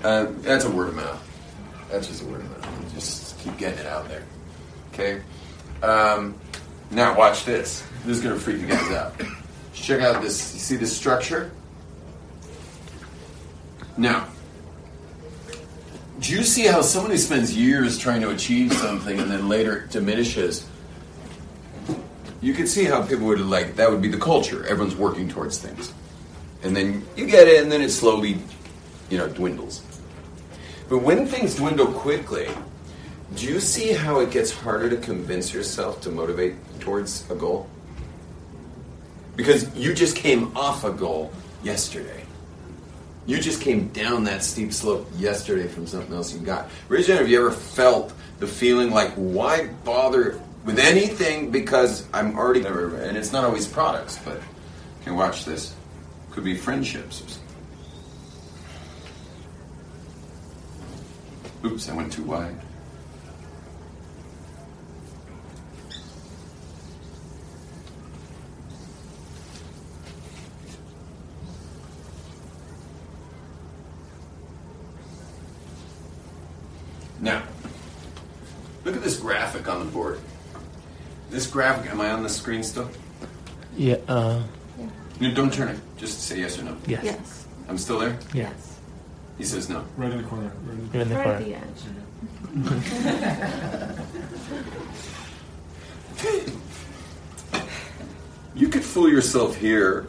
Uh, 0.03 0.27
that's 0.41 0.67
a 0.67 0.71
word 0.71 0.89
of 0.89 0.97
mouth. 0.97 1.87
That's 1.91 2.09
just 2.09 2.23
a 2.23 2.27
word 2.27 2.43
of 2.43 2.51
mouth. 2.51 2.95
Just 2.95 3.39
keep 3.39 3.57
getting 3.57 3.79
it 3.79 3.87
out 3.87 4.07
there. 4.07 4.23
Okay? 4.93 5.23
Um, 5.83 6.35
now, 6.91 7.17
watch 7.17 7.47
this. 7.47 7.83
This 8.05 8.19
is 8.19 8.23
going 8.23 8.35
to 8.35 8.41
freak 8.41 8.61
you 8.61 8.67
guys 8.67 8.93
out. 8.93 9.15
Check 9.73 10.03
out 10.03 10.21
this. 10.21 10.53
You 10.53 10.61
see 10.61 10.77
this 10.77 10.95
structure? 10.95 11.53
Now, 13.97 14.29
do 16.21 16.35
you 16.35 16.43
see 16.43 16.67
how 16.67 16.83
someone 16.83 17.13
who 17.13 17.17
spends 17.17 17.57
years 17.57 17.97
trying 17.99 18.21
to 18.21 18.29
achieve 18.29 18.75
something 18.75 19.19
and 19.19 19.31
then 19.31 19.49
later 19.49 19.79
it 19.79 19.91
diminishes? 19.91 20.67
You 22.45 22.53
could 22.53 22.69
see 22.69 22.85
how 22.85 23.03
people 23.03 23.25
would 23.29 23.41
like 23.41 23.77
that 23.77 23.91
would 23.91 24.03
be 24.03 24.09
the 24.09 24.19
culture. 24.19 24.67
Everyone's 24.67 24.95
working 24.95 25.31
towards 25.31 25.57
things. 25.57 25.95
And 26.63 26.77
then 26.77 27.03
you 27.17 27.25
get 27.27 27.49
it 27.49 27.63
and 27.63 27.73
then 27.73 27.81
it 27.81 27.89
slowly, 27.89 28.37
you 29.09 29.17
know, 29.17 29.29
dwindles. 29.31 29.83
But 30.91 30.99
when 30.99 31.27
things 31.27 31.55
dwindle 31.55 31.87
quickly, 31.87 32.49
do 33.35 33.47
you 33.47 33.61
see 33.61 33.95
how 33.95 34.21
it 34.21 34.31
gets 34.31 34.51
harder 34.51 34.91
to 34.91 34.99
convince 34.99 35.55
yourself 35.55 36.03
to 36.03 36.11
motivate 36.11 36.57
towards 36.81 37.29
a 37.31 37.35
goal? 37.35 37.67
Because 39.37 39.75
you 39.75 39.95
just 39.95 40.15
came 40.15 40.55
off 40.55 40.85
a 40.85 40.93
goal 40.93 41.33
yesterday. 41.63 42.27
You 43.25 43.41
just 43.41 43.63
came 43.63 43.89
down 43.89 44.25
that 44.25 44.43
steep 44.43 44.75
slope 44.75 45.11
yesterday 45.17 45.67
from 45.67 45.87
something 45.87 46.13
else 46.15 46.35
you 46.35 46.41
got. 46.41 46.69
Raise 46.89 47.07
have 47.07 47.27
you 47.27 47.41
ever 47.41 47.51
felt 47.53 48.13
the 48.39 48.47
feeling 48.47 48.91
like, 48.91 49.13
why 49.15 49.69
bother 49.83 50.39
with 50.65 50.79
anything 50.79 51.51
because 51.51 52.07
I'm 52.13 52.37
already. 52.39 52.65
And 52.65 53.17
it's 53.17 53.33
not 53.33 53.45
always 53.45 53.67
products, 53.67 54.19
but 54.25 54.41
okay, 55.03 55.11
watch 55.11 55.45
this. 55.45 55.75
Could 56.31 56.45
be 56.45 56.57
friendships. 56.57 57.39
Oops, 61.65 61.89
I 61.89 61.95
went 61.95 62.13
too 62.13 62.25
wide. 62.25 62.57
Now, 77.21 77.43
look 78.85 78.95
at 78.95 79.03
this 79.03 79.19
graphic 79.19 79.67
on 79.67 79.79
the 79.79 79.91
board. 79.91 80.21
This 81.35 81.49
graphic, 81.49 81.91
am 81.91 82.01
I 82.01 82.11
on 82.11 82.23
the 82.23 82.29
screen 82.29 82.63
still? 82.63 82.89
Yeah. 83.77 83.97
Uh, 84.07 84.45
No, 85.21 85.35
don't 85.35 85.53
turn 85.53 85.67
it. 85.67 85.81
Just 85.97 86.21
say 86.23 86.39
yes 86.39 86.61
or 86.61 86.63
no. 86.63 86.77
yes. 86.87 87.03
Yes. 87.03 87.47
I'm 87.69 87.77
still 87.77 87.99
there? 87.99 88.17
Yeah. 88.33 88.51
Yes. 88.51 88.79
He 89.37 89.45
says 89.45 89.69
no. 89.69 89.85
Right 89.97 90.13
in 90.13 90.23
the 90.23 90.29
corner. 90.29 90.53
Right 90.65 90.79
in 90.79 90.89
the 90.89 90.93
You're 90.93 91.03
in 91.03 91.09
the 91.09 91.17
Right 91.17 91.27
at 91.27 91.45
the 91.45 91.55
edge. 91.57 91.83
You 98.55 98.69
could 98.69 98.85
fool 98.85 99.09
yourself 99.09 99.57
here 99.57 100.07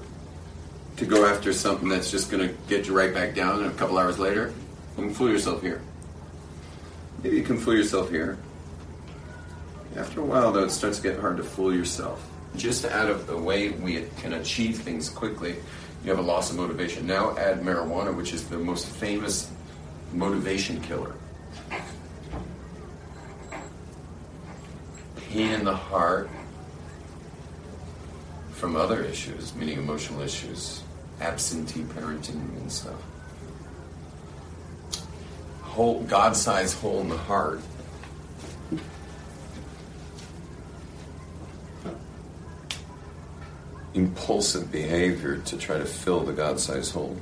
to 0.98 1.06
go 1.08 1.26
after 1.26 1.52
something 1.52 1.90
that's 1.90 2.12
just 2.12 2.30
going 2.30 2.48
to 2.48 2.54
get 2.68 2.86
you 2.86 2.96
right 2.96 3.12
back 3.12 3.34
down 3.34 3.66
a 3.66 3.72
couple 3.72 3.98
hours 3.98 4.20
later. 4.20 4.54
You 4.96 5.06
can 5.06 5.14
fool 5.16 5.32
yourself 5.32 5.64
here. 5.64 5.82
Maybe 7.24 7.38
you 7.38 7.44
can 7.44 7.58
fool 7.58 7.74
yourself 7.76 8.12
here. 8.12 8.38
After 9.96 10.20
a 10.20 10.26
while, 10.26 10.52
though, 10.52 10.66
it 10.66 10.72
starts 10.72 10.98
to 10.98 11.04
get 11.04 11.20
hard 11.20 11.38
to 11.38 11.44
fool 11.44 11.74
yourself. 11.74 12.28
Just 12.58 12.86
out 12.86 13.10
of 13.10 13.28
the 13.28 13.38
way 13.38 13.70
we 13.70 14.06
can 14.18 14.34
achieve 14.34 14.80
things 14.80 15.10
quickly, 15.10 15.56
you 16.04 16.10
have 16.10 16.20
a 16.20 16.22
loss 16.22 16.52
of 16.52 16.58
motivation. 16.58 17.08
Now 17.08 17.38
add 17.38 17.62
marijuana, 17.62 18.16
which 18.16 18.34
is 18.34 18.48
the 18.48 18.58
most 18.58 18.88
famous 18.88 19.50
motivation 20.14 20.82
killer. 20.82 21.14
Pain 25.30 25.52
in 25.52 25.64
the 25.66 25.76
heart, 25.76 26.30
from 28.52 28.76
other 28.76 29.04
issues, 29.04 29.54
meaning 29.56 29.78
emotional 29.78 30.22
issues, 30.22 30.82
absentee 31.20 31.82
parenting 31.82 32.36
and 32.58 32.72
stuff. 32.72 33.02
Hole, 35.62 36.04
God-sized 36.04 36.78
hole 36.80 37.02
in 37.02 37.10
the 37.10 37.18
heart. 37.18 37.60
Impulsive 43.96 44.72
behavior 44.72 45.38
to 45.38 45.58
try 45.58 45.80
to 45.80 45.86
fill 45.86 46.22
the 46.22 46.34
God-sized 46.34 46.94
hole. 46.94 47.18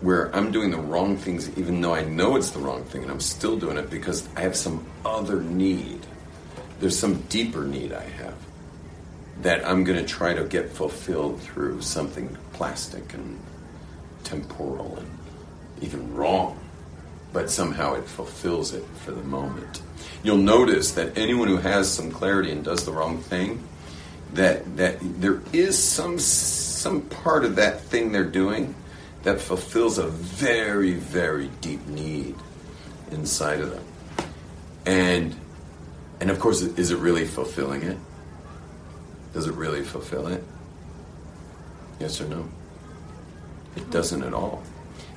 Where 0.00 0.34
I'm 0.36 0.52
doing 0.52 0.70
the 0.70 0.78
wrong 0.78 1.16
things 1.16 1.50
even 1.58 1.80
though 1.80 1.94
I 1.94 2.04
know 2.04 2.36
it's 2.36 2.50
the 2.50 2.60
wrong 2.60 2.84
thing 2.84 3.02
and 3.02 3.10
I'm 3.10 3.20
still 3.20 3.58
doing 3.58 3.78
it 3.78 3.90
because 3.90 4.28
I 4.36 4.42
have 4.42 4.54
some 4.54 4.86
other 5.04 5.40
need 5.40 6.06
there's 6.80 6.98
some 6.98 7.22
deeper 7.28 7.64
need 7.64 7.92
I 7.92 8.04
have 8.04 8.36
that 9.42 9.66
I'm 9.66 9.84
going 9.84 9.98
to 9.98 10.04
try 10.04 10.34
to 10.34 10.44
get 10.44 10.70
fulfilled 10.70 11.40
through 11.40 11.82
something 11.82 12.36
plastic 12.52 13.14
and 13.14 13.40
temporal 14.22 14.96
and 14.98 15.10
even 15.80 16.14
wrong, 16.14 16.58
but 17.34 17.50
somehow 17.50 17.94
it 17.94 18.04
fulfills 18.04 18.72
it 18.72 18.84
for 19.04 19.10
the 19.10 19.22
moment. 19.24 19.82
You'll 20.22 20.36
notice 20.36 20.92
that 20.92 21.18
anyone 21.18 21.48
who 21.48 21.56
has 21.56 21.92
some 21.92 22.10
clarity 22.10 22.52
and 22.52 22.64
does 22.64 22.86
the 22.86 22.92
wrong 22.92 23.18
thing, 23.18 23.62
that 24.32 24.76
that 24.76 24.98
there 25.20 25.42
is 25.52 25.76
some 25.76 26.18
some 26.18 27.02
part 27.02 27.44
of 27.44 27.56
that 27.56 27.82
thing 27.82 28.12
they're 28.12 28.24
doing 28.24 28.74
that 29.24 29.40
fulfills 29.40 29.98
a 29.98 30.06
very 30.06 30.92
very 30.92 31.50
deep 31.60 31.84
need 31.88 32.36
inside 33.10 33.60
of 33.60 33.70
them, 33.70 33.84
and 34.86 35.36
and 36.20 36.30
of 36.30 36.38
course, 36.38 36.62
is 36.62 36.90
it 36.92 36.98
really 36.98 37.26
fulfilling 37.26 37.82
it? 37.82 37.98
Does 39.32 39.48
it 39.48 39.54
really 39.54 39.82
fulfill 39.82 40.28
it? 40.28 40.42
Yes 41.98 42.20
or 42.20 42.28
no? 42.28 42.48
It 43.76 43.90
doesn't 43.90 44.22
at 44.22 44.32
all. 44.32 44.62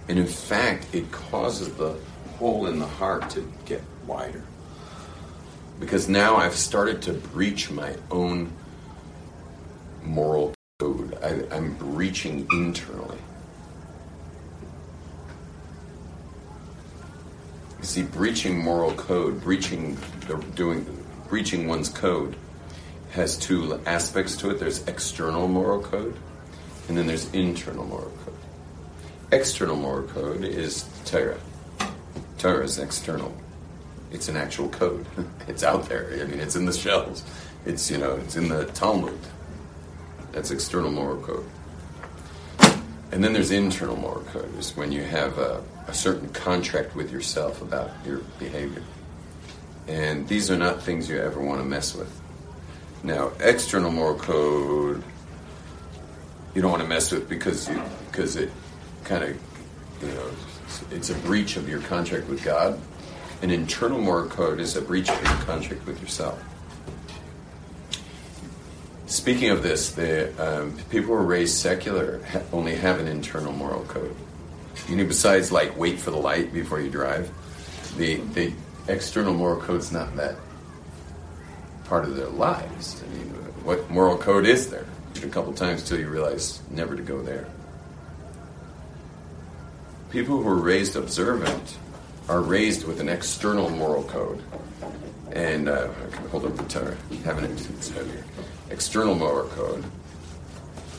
And 0.10 0.18
in 0.18 0.26
fact, 0.26 0.88
it 0.94 1.12
causes 1.12 1.74
the 1.76 2.00
hole 2.38 2.68
in 2.68 2.80
the 2.80 2.88
heart 2.88 3.30
to 3.32 3.52
get 3.66 3.82
wider. 4.06 4.44
Because 5.80 6.08
now 6.08 6.38
I've 6.38 6.56
started 6.56 7.02
to 7.04 7.14
breach 7.14 7.70
my 7.70 7.96
own 8.10 8.52
moral 10.04 10.54
code. 10.80 11.18
I, 11.24 11.44
I'm 11.56 11.76
breaching 11.76 12.48
internally. 12.52 13.18
You 17.80 17.86
see, 17.86 18.04
breaching 18.04 18.58
moral 18.58 18.94
code, 18.94 19.42
breaching 19.42 19.98
the 20.28 20.38
doing, 20.56 20.86
breaching 21.30 21.68
one's 21.68 21.90
code, 21.90 22.36
has 23.12 23.38
two 23.38 23.80
aspects 23.86 24.36
to 24.38 24.50
it. 24.50 24.60
There's 24.60 24.88
external 24.88 25.48
moral 25.48 25.82
code, 25.82 26.18
and 26.88 26.98
then 26.98 27.08
there's 27.08 27.32
internal 27.34 27.86
moral 27.86 28.12
code. 28.26 28.36
External 29.32 29.76
moral 29.76 30.08
code 30.08 30.44
is 30.44 30.90
Torah. 31.06 31.38
Torah 32.38 32.64
is 32.64 32.78
external. 32.78 33.36
It's 34.12 34.30
an 34.30 34.38
actual 34.38 34.70
code. 34.70 35.06
It's 35.48 35.64
out 35.64 35.88
there. 35.88 36.10
I 36.22 36.26
mean, 36.26 36.42
it's 36.42 36.58
in 36.58 36.66
the 36.66 36.74
shells. 36.74 37.24
It's 37.66 37.90
you 37.90 37.98
know, 37.98 38.18
it's 38.18 38.36
in 38.36 38.50
the 38.50 38.66
Talmud. 38.66 39.18
That's 40.34 40.52
external 40.52 40.92
moral 40.92 41.22
code. 41.22 41.50
And 43.12 43.24
then 43.24 43.32
there's 43.34 43.52
internal 43.52 43.96
moral 43.96 44.24
code, 44.26 44.54
is 44.60 44.76
when 44.76 44.92
you 44.92 45.04
have 45.04 45.38
a, 45.38 45.64
a 45.88 45.94
certain 45.94 46.30
contract 46.30 46.96
with 46.96 47.12
yourself 47.12 47.62
about 47.62 47.92
your 48.06 48.20
behavior. 48.38 48.84
And 49.88 50.28
these 50.28 50.52
are 50.52 50.58
not 50.58 50.84
things 50.84 51.10
you 51.10 51.18
ever 51.18 51.42
want 51.42 51.62
to 51.62 51.66
mess 51.66 51.96
with. 51.96 52.12
Now, 53.04 53.32
external 53.40 53.90
moral 53.90 54.20
code, 54.20 55.02
you 56.54 56.62
don't 56.62 56.72
want 56.72 56.84
to 56.84 56.90
mess 56.90 57.12
with 57.12 57.30
because 57.30 57.70
you, 57.70 57.82
because 58.12 58.36
it 58.36 58.52
kind 59.06 59.24
of, 59.24 59.40
you 60.02 60.08
know, 60.10 60.30
it's 60.92 61.10
a 61.10 61.16
breach 61.16 61.58
of 61.58 61.68
your 61.70 61.82
contract 61.82 62.28
with 62.28 62.44
God. 62.44 62.80
An 63.42 63.52
internal 63.52 64.00
moral 64.00 64.28
code 64.28 64.60
is 64.60 64.76
a 64.76 64.82
breach 64.82 65.10
of 65.10 65.22
your 65.22 65.34
contract 65.46 65.86
with 65.86 66.02
yourself. 66.02 66.44
Speaking 69.06 69.52
of 69.52 69.64
this, 69.64 69.92
the 69.92 70.32
um, 70.38 70.78
people 70.90 71.08
who 71.08 71.14
are 71.14 71.24
raised 71.24 71.56
secular 71.56 72.22
ha- 72.24 72.42
only 72.52 72.76
have 72.76 73.00
an 73.00 73.08
internal 73.08 73.54
moral 73.54 73.84
code. 73.86 74.16
You 74.90 74.96
know, 74.98 75.06
besides 75.06 75.52
like 75.52 75.78
wait 75.78 76.00
for 76.00 76.12
the 76.12 76.18
light 76.18 76.54
before 76.54 76.82
you 76.82 76.90
drive, 76.90 77.32
the 77.98 78.18
the 78.34 78.54
external 78.88 79.34
moral 79.34 79.62
code's 79.62 79.92
not 79.92 80.16
that 80.18 80.36
part 81.86 82.06
of 82.06 82.16
their 82.16 82.28
lives. 82.28 83.02
I 83.04 83.18
mean, 83.18 83.28
what 83.64 83.90
moral 83.90 84.18
code 84.18 84.46
is 84.46 84.70
there? 84.70 84.86
A 85.24 85.28
couple 85.28 85.54
times 85.54 85.84
till 85.84 86.00
you 86.00 86.10
realize 86.10 86.62
never 86.70 86.96
to 86.96 87.02
go 87.02 87.22
there. 87.22 87.48
People 90.10 90.42
who 90.42 90.48
are 90.48 90.56
raised 90.56 90.96
observant 90.96 91.78
are 92.30 92.42
raised 92.42 92.88
with 92.88 93.02
an 93.02 93.10
external 93.10 93.70
moral 93.70 94.04
code. 94.04 94.42
And 95.34 95.68
uh, 95.68 95.90
I 96.06 96.16
can 96.16 96.28
hold 96.30 96.46
up 96.46 96.56
the 96.56 96.64
Torah, 96.64 96.98
having 97.26 97.44
it 97.46 97.52
it's 97.52 97.90
heavier. 97.90 98.24
External 98.70 99.16
moral 99.16 99.50
code. 99.50 99.84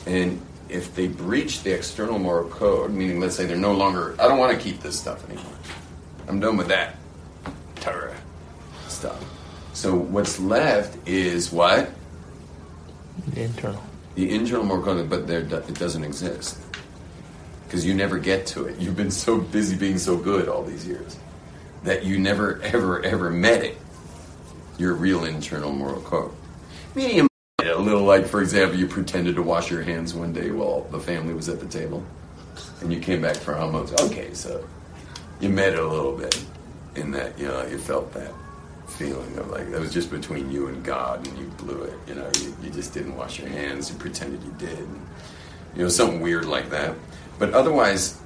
And 0.05 0.39
if 0.69 0.93
they 0.95 1.07
breach 1.07 1.63
the 1.63 1.73
external 1.73 2.19
moral 2.19 2.49
code, 2.49 2.91
meaning 2.91 3.19
let's 3.19 3.35
say 3.35 3.45
they're 3.45 3.57
no 3.57 3.73
longer, 3.73 4.15
I 4.19 4.27
don't 4.27 4.37
want 4.37 4.55
to 4.55 4.63
keep 4.63 4.81
this 4.81 4.99
stuff 4.99 5.27
anymore. 5.27 5.53
I'm 6.27 6.39
done 6.39 6.57
with 6.57 6.67
that 6.67 6.95
Torah 7.75 8.15
stuff. 8.87 9.23
So 9.73 9.95
what's 9.95 10.39
left 10.39 11.07
is 11.07 11.51
what? 11.51 11.89
The 13.29 13.43
internal. 13.43 13.83
The 14.13 14.29
internal 14.29 14.65
moral 14.65 14.83
code, 14.83 15.09
but 15.09 15.25
there, 15.25 15.39
it 15.39 15.79
doesn't 15.79 16.03
exist. 16.03 16.59
Because 17.69 17.85
you 17.85 17.93
never 17.93 18.17
get 18.17 18.47
to 18.47 18.65
it. 18.65 18.79
You've 18.79 18.97
been 18.97 19.11
so 19.11 19.37
busy 19.37 19.75
being 19.75 19.99
so 19.99 20.17
good 20.17 20.49
all 20.49 20.63
these 20.63 20.87
years 20.87 21.19
that 21.83 22.03
you 22.03 22.17
never, 22.17 22.59
ever, 22.63 23.05
ever 23.05 23.29
met 23.29 23.63
it. 23.63 23.77
Your 24.79 24.95
real 24.95 25.23
internal 25.23 25.71
moral 25.71 26.01
code. 26.01 26.31
Might 26.95 27.29
a 27.61 27.77
little 27.77 28.01
like, 28.01 28.25
for 28.25 28.41
example, 28.41 28.79
you 28.79 28.87
pretended 28.87 29.35
to 29.35 29.43
wash 29.43 29.69
your 29.69 29.83
hands 29.83 30.15
one 30.15 30.33
day 30.33 30.49
while 30.49 30.81
the 30.85 30.99
family 30.99 31.35
was 31.35 31.47
at 31.47 31.59
the 31.59 31.67
table, 31.67 32.03
and 32.81 32.91
you 32.91 32.99
came 32.99 33.21
back 33.21 33.35
for 33.35 33.55
almost. 33.55 33.99
Okay, 34.01 34.33
so 34.33 34.67
you 35.39 35.49
met 35.49 35.73
it 35.73 35.79
a 35.79 35.87
little 35.87 36.17
bit 36.17 36.43
in 36.95 37.11
that 37.11 37.37
you 37.37 37.47
know 37.47 37.63
you 37.67 37.77
felt 37.77 38.11
that 38.13 38.31
feeling 38.87 39.37
of 39.37 39.49
like 39.49 39.69
that 39.69 39.79
was 39.79 39.93
just 39.93 40.09
between 40.09 40.49
you 40.49 40.67
and 40.67 40.83
God, 40.83 41.27
and 41.27 41.37
you 41.37 41.45
blew 41.57 41.83
it. 41.83 41.93
You 42.07 42.15
know, 42.15 42.31
you, 42.41 42.55
you 42.63 42.69
just 42.71 42.93
didn't 42.93 43.15
wash 43.15 43.37
your 43.37 43.49
hands. 43.49 43.91
You 43.91 43.97
pretended 43.97 44.41
you 44.41 44.55
did. 44.57 44.87
You 45.75 45.83
know, 45.83 45.89
something 45.89 46.21
weird 46.21 46.45
like 46.45 46.69
that. 46.71 46.95
But 47.39 47.53
otherwise, 47.53 48.19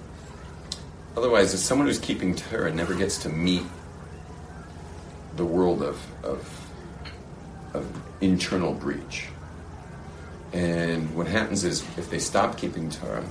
otherwise, 1.15 1.53
as 1.53 1.63
someone 1.63 1.88
who's 1.88 2.00
keeping 2.00 2.36
Torah 2.36 2.74
never 2.74 2.96
gets 2.96 3.20
to 3.20 3.29
meet 3.29 3.63
the 5.36 5.46
world 5.46 5.84
of, 5.84 6.01
of, 6.24 6.70
of 7.74 8.01
internal 8.22 8.74
breach. 8.74 9.27
And 10.51 11.15
what 11.15 11.27
happens 11.27 11.63
is, 11.63 11.82
if 11.98 12.10
they 12.10 12.20
stop 12.20 12.58
keeping 12.58 12.89
Torah, 12.89 13.25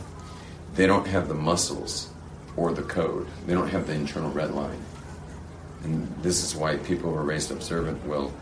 they 0.75 0.87
don't 0.87 1.07
have 1.07 1.29
the 1.29 1.35
muscles 1.35 2.09
or 2.57 2.73
the 2.73 2.83
code. 2.83 3.27
They 3.47 3.53
don't 3.53 3.69
have 3.69 3.87
the 3.87 3.95
internal 3.95 4.31
red 4.31 4.53
line. 4.53 4.81
And 5.83 6.09
this 6.23 6.45
is 6.45 6.55
why 6.55 6.77
people 6.77 7.11
who 7.11 7.17
are 7.17 7.25
raised 7.25 7.51
observant 7.51 8.05
will, 8.07 8.33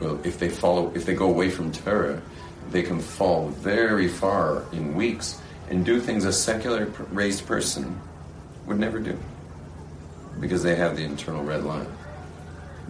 will 0.00 0.20
if 0.24 0.38
they 0.38 0.48
follow, 0.48 0.92
if 0.94 1.06
they 1.06 1.14
go 1.14 1.28
away 1.28 1.48
from 1.48 1.70
Torah, 1.70 2.20
they 2.70 2.82
can 2.82 3.00
fall 3.00 3.48
very 3.48 4.08
far 4.08 4.64
in 4.72 4.94
weeks 4.94 5.40
and 5.70 5.84
do 5.84 6.00
things 6.00 6.24
a 6.24 6.32
secular 6.32 6.86
raised 7.10 7.46
person 7.46 8.00
would 8.66 8.78
never 8.78 8.98
do 8.98 9.18
because 10.40 10.62
they 10.62 10.74
have 10.74 10.96
the 10.96 11.04
internal 11.04 11.44
red 11.44 11.64
line. 11.64 11.86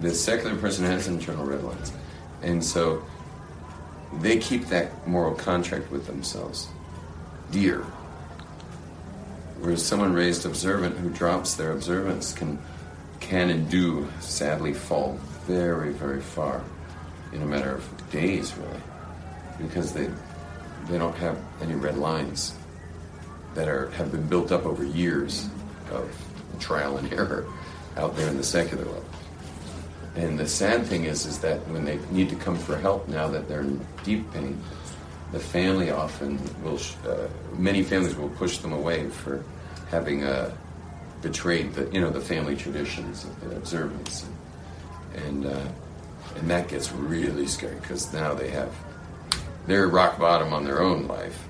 The 0.00 0.14
secular 0.14 0.56
person 0.56 0.84
has 0.84 1.08
internal 1.08 1.44
red 1.44 1.62
lines. 1.62 1.92
And 2.42 2.64
so 2.64 3.04
they 4.20 4.38
keep 4.38 4.66
that 4.66 5.06
moral 5.06 5.34
contract 5.34 5.90
with 5.90 6.06
themselves 6.06 6.68
dear. 7.50 7.80
Whereas 9.60 9.84
someone 9.84 10.12
raised 10.12 10.44
observant 10.44 10.96
who 10.96 11.10
drops 11.10 11.54
their 11.54 11.72
observance 11.72 12.32
can 12.32 12.58
can 13.20 13.50
and 13.50 13.70
do 13.70 14.08
sadly 14.18 14.74
fall 14.74 15.16
very, 15.46 15.92
very 15.92 16.20
far 16.20 16.64
in 17.32 17.40
a 17.42 17.46
matter 17.46 17.72
of 17.72 18.10
days 18.10 18.54
really. 18.56 18.80
Because 19.58 19.92
they 19.92 20.10
they 20.88 20.98
don't 20.98 21.16
have 21.16 21.38
any 21.60 21.74
red 21.74 21.96
lines 21.96 22.54
that 23.54 23.68
are 23.68 23.90
have 23.90 24.10
been 24.10 24.26
built 24.26 24.52
up 24.52 24.64
over 24.66 24.84
years 24.84 25.48
of 25.90 26.10
trial 26.58 26.96
and 26.96 27.12
error 27.12 27.46
out 27.96 28.16
there 28.16 28.28
in 28.28 28.36
the 28.36 28.44
secular 28.44 28.84
world. 28.84 29.04
And 30.14 30.38
the 30.38 30.46
sad 30.46 30.84
thing 30.86 31.04
is, 31.04 31.24
is 31.24 31.38
that 31.38 31.66
when 31.68 31.84
they 31.84 31.98
need 32.10 32.28
to 32.30 32.36
come 32.36 32.56
for 32.56 32.76
help 32.76 33.08
now 33.08 33.28
that 33.28 33.48
they're 33.48 33.62
in 33.62 33.84
deep 34.04 34.30
pain, 34.32 34.62
the 35.32 35.40
family 35.40 35.90
often 35.90 36.38
will, 36.62 36.78
uh, 37.08 37.28
many 37.56 37.82
families 37.82 38.14
will 38.14 38.28
push 38.30 38.58
them 38.58 38.72
away 38.72 39.08
for 39.08 39.42
having 39.90 40.24
uh, 40.24 40.54
betrayed 41.22 41.72
the, 41.72 41.90
you 41.90 42.00
know, 42.00 42.10
the 42.10 42.20
family 42.20 42.54
traditions 42.54 43.26
and 43.42 43.52
observance, 43.54 44.26
and 45.14 45.46
uh, 45.46 45.68
and 46.36 46.50
that 46.50 46.68
gets 46.68 46.92
really 46.92 47.46
scary 47.46 47.76
because 47.76 48.12
now 48.12 48.34
they 48.34 48.50
have 48.50 48.74
they're 49.66 49.86
rock 49.86 50.18
bottom 50.18 50.52
on 50.52 50.64
their 50.64 50.82
own 50.82 51.06
life, 51.06 51.48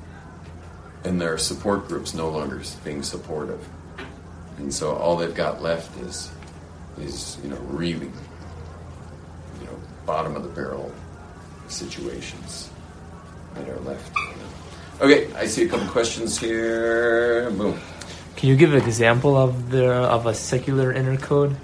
and 1.05 1.21
their 1.21 1.39
support 1.39 1.89
groups 1.89 2.15
no 2.15 2.29
longer 2.29 2.63
being 2.85 3.03
supportive, 3.03 3.67
and 4.59 4.73
so 4.73 4.95
all 4.95 5.17
they've 5.17 5.35
got 5.35 5.63
left 5.63 5.99
is 6.01 6.31
is 6.99 7.39
you 7.43 7.51
know 7.51 7.59
really 7.69 8.07
you 9.61 9.67
know 9.67 9.77
bottom 10.07 10.37
of 10.37 10.43
the 10.43 10.49
barrel 10.49 10.93
situations 11.69 12.71
that 13.55 13.69
are 13.69 13.81
left. 13.81 14.13
Okay, 15.01 15.33
I 15.35 15.47
see 15.47 15.65
a 15.65 15.69
couple 15.69 15.87
questions 15.89 16.39
here. 16.39 17.51
Boom. 17.51 17.79
Can 18.37 18.49
you 18.49 18.57
give 18.57 18.73
an 18.73 18.83
example 18.83 19.37
of 19.37 19.71
the 19.71 19.87
of 19.87 20.27
a 20.27 20.35
secular 20.35 20.93
inner 20.93 21.17
code? 21.17 21.57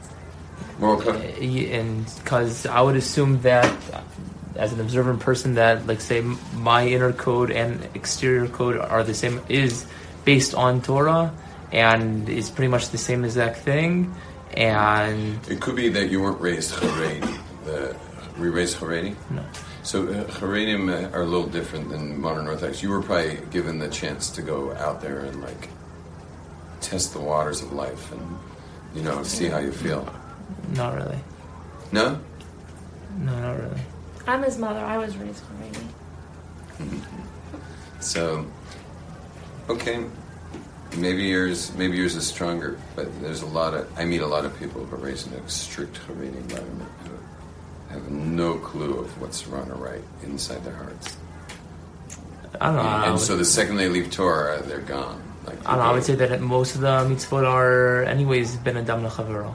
Moral 0.79 1.01
code. 1.01 1.17
Uh, 1.17 1.75
And 1.75 2.07
because 2.23 2.67
I 2.67 2.81
would 2.81 2.97
assume 2.97 3.41
that, 3.43 3.71
as 4.59 4.73
an 4.73 4.81
observant 4.81 5.21
person, 5.21 5.55
that 5.55 5.87
like 5.87 6.01
say 6.01 6.21
my 6.55 6.87
inner 6.87 7.13
code 7.13 7.51
and 7.51 7.89
exterior 7.95 8.49
code 8.49 8.77
are 8.77 9.03
the 9.03 9.15
same 9.15 9.41
is 9.49 9.87
based 10.25 10.55
on 10.55 10.83
Torah 10.83 11.33
and 11.73 12.29
is 12.29 12.51
pretty 12.51 12.69
much 12.69 12.91
the 12.91 12.99
same 12.99 13.25
exact 13.25 13.59
thing. 13.59 14.15
And 14.57 15.39
It 15.49 15.61
could 15.61 15.77
be 15.77 15.89
that 15.91 16.11
you 16.11 16.21
weren't 16.21 16.41
raised 16.41 16.75
Haredi. 16.75 17.39
The, 17.65 17.97
were 18.39 18.47
you 18.47 18.53
raised 18.53 18.77
Haredi? 18.79 19.15
No. 19.31 19.45
So 19.83 20.09
uh, 20.09 20.25
Haredim 20.25 20.89
uh, 20.91 21.17
are 21.17 21.23
a 21.23 21.27
little 21.27 21.47
different 21.47 21.89
than 21.91 22.21
modern 22.21 22.47
Orthodox. 22.47 22.83
You 22.83 22.91
were 22.91 23.03
probably 23.03 23.39
given 23.51 23.79
the 23.79 23.89
chance 23.89 24.31
to 24.31 24.43
go 24.43 24.75
out 24.75 25.01
there 25.01 25.21
and 25.21 25.41
like 25.41 25.69
test 26.81 27.13
the 27.13 27.21
waters 27.21 27.63
of 27.63 27.73
life 27.73 28.13
and 28.13 28.39
you 28.95 29.03
know 29.03 29.23
see 29.23 29.47
how 29.47 29.59
you 29.59 29.73
feel. 29.73 30.09
not 30.75 30.95
really. 30.95 31.19
No, 31.93 32.19
No, 33.19 33.41
not 33.41 33.59
really. 33.59 33.81
I'm 34.29 34.43
his 34.43 34.59
mother. 34.59 34.81
I 34.81 34.99
was 34.99 35.17
raised 35.17 35.43
Haredi. 36.79 37.01
so 38.01 38.47
okay, 39.69 40.05
maybe 40.97 41.25
yours 41.25 41.73
maybe 41.75 41.97
yours 41.97 42.15
is 42.15 42.27
stronger. 42.27 42.79
But 42.95 43.21
there's 43.23 43.43
a 43.43 43.47
lot 43.47 43.75
of 43.75 43.91
I 43.99 44.05
meet 44.05 44.21
a 44.21 44.27
lot 44.27 44.45
of 44.45 44.59
people 44.59 44.85
who 44.85 44.95
are 44.97 44.99
raised 44.99 45.33
in 45.33 45.39
a 45.39 45.49
strict 45.49 45.99
Haredi 46.07 46.37
environment 46.37 46.91
who 47.05 47.95
have 47.95 48.11
no 48.11 48.59
clue 48.59 48.99
of 48.99 49.21
what's 49.21 49.47
wrong 49.47 49.71
or 49.71 49.77
right 49.77 50.05
inside 50.23 50.63
their 50.65 50.75
hearts. 50.75 51.17
I 52.61 52.67
don't 52.67 52.77
know. 52.77 52.83
I 52.83 53.05
and 53.05 53.13
would- 53.13 53.21
so 53.21 53.37
the 53.37 53.45
second 53.45 53.77
they 53.77 53.89
leave 53.89 54.11
Torah, 54.11 54.63
they're 54.63 54.81
gone. 54.81 55.23
Like 55.47 55.59
I 55.67 55.71
don't 55.71 55.79
know. 55.79 55.91
I 55.91 55.93
would 55.93 56.05
say 56.05 56.15
that 56.17 56.41
most 56.43 56.75
of 56.75 56.83
the 56.83 56.89
mitzvot 57.09 57.45
are, 57.49 58.03
anyways, 58.05 58.57
ben 58.57 58.77
adam 58.77 59.03
lechavero. 59.05 59.55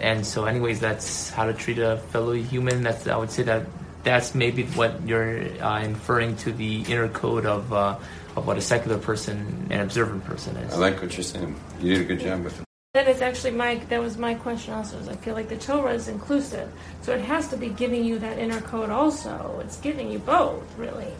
And 0.00 0.26
so, 0.26 0.44
anyways, 0.44 0.80
that's 0.80 1.30
how 1.30 1.44
to 1.46 1.54
treat 1.54 1.78
a 1.78 1.98
fellow 2.10 2.32
human. 2.32 2.82
That's 2.82 3.06
I 3.06 3.16
would 3.16 3.30
say 3.30 3.44
that 3.44 3.66
that's 4.02 4.34
maybe 4.34 4.64
what 4.64 5.06
you're 5.06 5.40
uh, 5.62 5.80
inferring 5.82 6.36
to 6.38 6.52
the 6.52 6.82
inner 6.82 7.08
code 7.08 7.46
of 7.46 7.72
uh, 7.72 7.98
of 8.36 8.46
what 8.46 8.58
a 8.58 8.60
secular 8.60 8.98
person 8.98 9.68
and 9.70 9.80
observant 9.80 10.24
person 10.24 10.56
is. 10.56 10.74
I 10.74 10.76
like 10.76 11.00
what 11.00 11.16
you're 11.16 11.22
saying. 11.22 11.54
You 11.80 11.94
did 11.94 12.00
a 12.02 12.04
good 12.04 12.20
job 12.20 12.44
with 12.44 12.58
it. 12.60 12.64
That 12.94 13.08
is 13.08 13.22
actually 13.22 13.52
my 13.52 13.76
that 13.88 14.00
was 14.00 14.18
my 14.18 14.34
question 14.34 14.74
also. 14.74 14.98
Is 14.98 15.08
I 15.08 15.16
feel 15.16 15.34
like 15.34 15.48
the 15.48 15.56
Torah 15.56 15.94
is 15.94 16.08
inclusive, 16.08 16.72
so 17.02 17.12
it 17.12 17.20
has 17.22 17.48
to 17.48 17.56
be 17.56 17.68
giving 17.68 18.04
you 18.04 18.18
that 18.18 18.38
inner 18.38 18.60
code 18.60 18.90
also. 18.90 19.60
It's 19.64 19.78
giving 19.78 20.10
you 20.10 20.18
both, 20.18 20.62
really. 20.76 21.12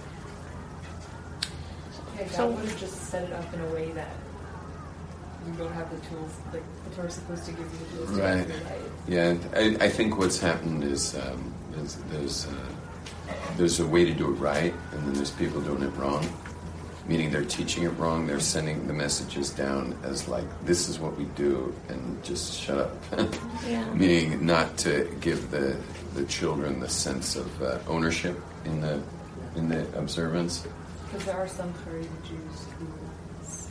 Yeah, 2.16 2.22
God 2.24 2.30
So- 2.30 2.50
would 2.50 2.64
have 2.64 2.78
just 2.78 3.10
set 3.10 3.24
it 3.24 3.32
up 3.32 3.52
in 3.54 3.60
a 3.60 3.66
way 3.66 3.90
that 3.92 4.10
you 5.46 5.52
don't 5.58 5.72
have 5.72 5.90
the 5.90 6.06
tools. 6.08 6.32
Like 6.52 6.62
the 6.88 6.96
Torah's 6.96 7.14
supposed 7.14 7.44
to 7.46 7.52
give 7.52 7.60
you 7.60 7.78
the 7.86 7.96
tools 8.06 8.10
Right. 8.18 8.46
to 8.46 8.54
right. 8.64 8.80
Yeah, 9.08 9.34
I, 9.54 9.84
I 9.86 9.88
think 9.88 10.18
what's 10.18 10.38
happened 10.40 10.84
is 10.84 11.14
um, 11.16 11.52
there's 11.72 11.94
there's, 12.10 12.46
uh, 12.46 12.52
there's 13.56 13.80
a 13.80 13.86
way 13.86 14.04
to 14.04 14.12
do 14.14 14.28
it 14.30 14.34
right, 14.34 14.72
and 14.92 15.06
then 15.06 15.14
there's 15.14 15.30
people 15.30 15.60
doing 15.60 15.82
it 15.82 15.94
wrong. 15.96 16.26
Meaning 17.06 17.30
they're 17.30 17.44
teaching 17.44 17.82
it 17.82 17.90
wrong. 17.98 18.26
They're 18.26 18.40
sending 18.40 18.86
the 18.86 18.94
messages 18.94 19.50
down 19.50 19.94
as 20.04 20.26
like 20.26 20.46
this 20.64 20.88
is 20.88 20.98
what 20.98 21.18
we 21.18 21.24
do, 21.36 21.74
and 21.88 22.22
just 22.24 22.58
shut 22.58 22.78
up. 22.78 22.96
Yeah. 23.68 23.84
Meaning 23.94 24.44
not 24.44 24.76
to 24.78 25.10
give 25.20 25.50
the 25.50 25.76
the 26.14 26.24
children 26.26 26.80
the 26.80 26.88
sense 26.88 27.34
of 27.36 27.62
uh, 27.62 27.78
ownership 27.88 28.38
in 28.64 28.80
the 28.80 29.02
in 29.56 29.68
the 29.68 29.82
observance. 29.98 30.66
Because 31.10 31.26
there 31.26 31.36
are 31.36 31.48
some 31.48 31.72
Haredi 31.84 32.08
Jews 32.26 32.66
who 32.78 32.86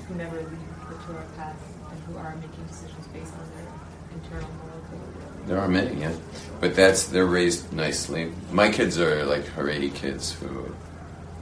who 0.05 0.15
never 0.15 0.37
leave 0.37 0.72
the 0.89 0.95
Torah 1.05 1.25
path 1.37 1.55
and 1.91 1.99
who 2.03 2.17
are 2.17 2.35
making 2.35 2.65
decisions 2.65 3.07
based 3.07 3.33
on 3.33 3.49
their 3.55 3.67
internal 4.13 4.49
moral 4.63 4.81
code. 4.89 5.47
There 5.47 5.59
are 5.59 5.67
many, 5.67 5.99
yeah, 5.99 6.13
but 6.61 6.75
that's 6.75 7.05
they're 7.07 7.25
raised 7.25 7.73
nicely. 7.73 8.31
My 8.51 8.69
kids 8.69 8.99
are 8.99 9.25
like 9.25 9.43
Haredi 9.45 9.93
kids 9.93 10.33
who, 10.33 10.73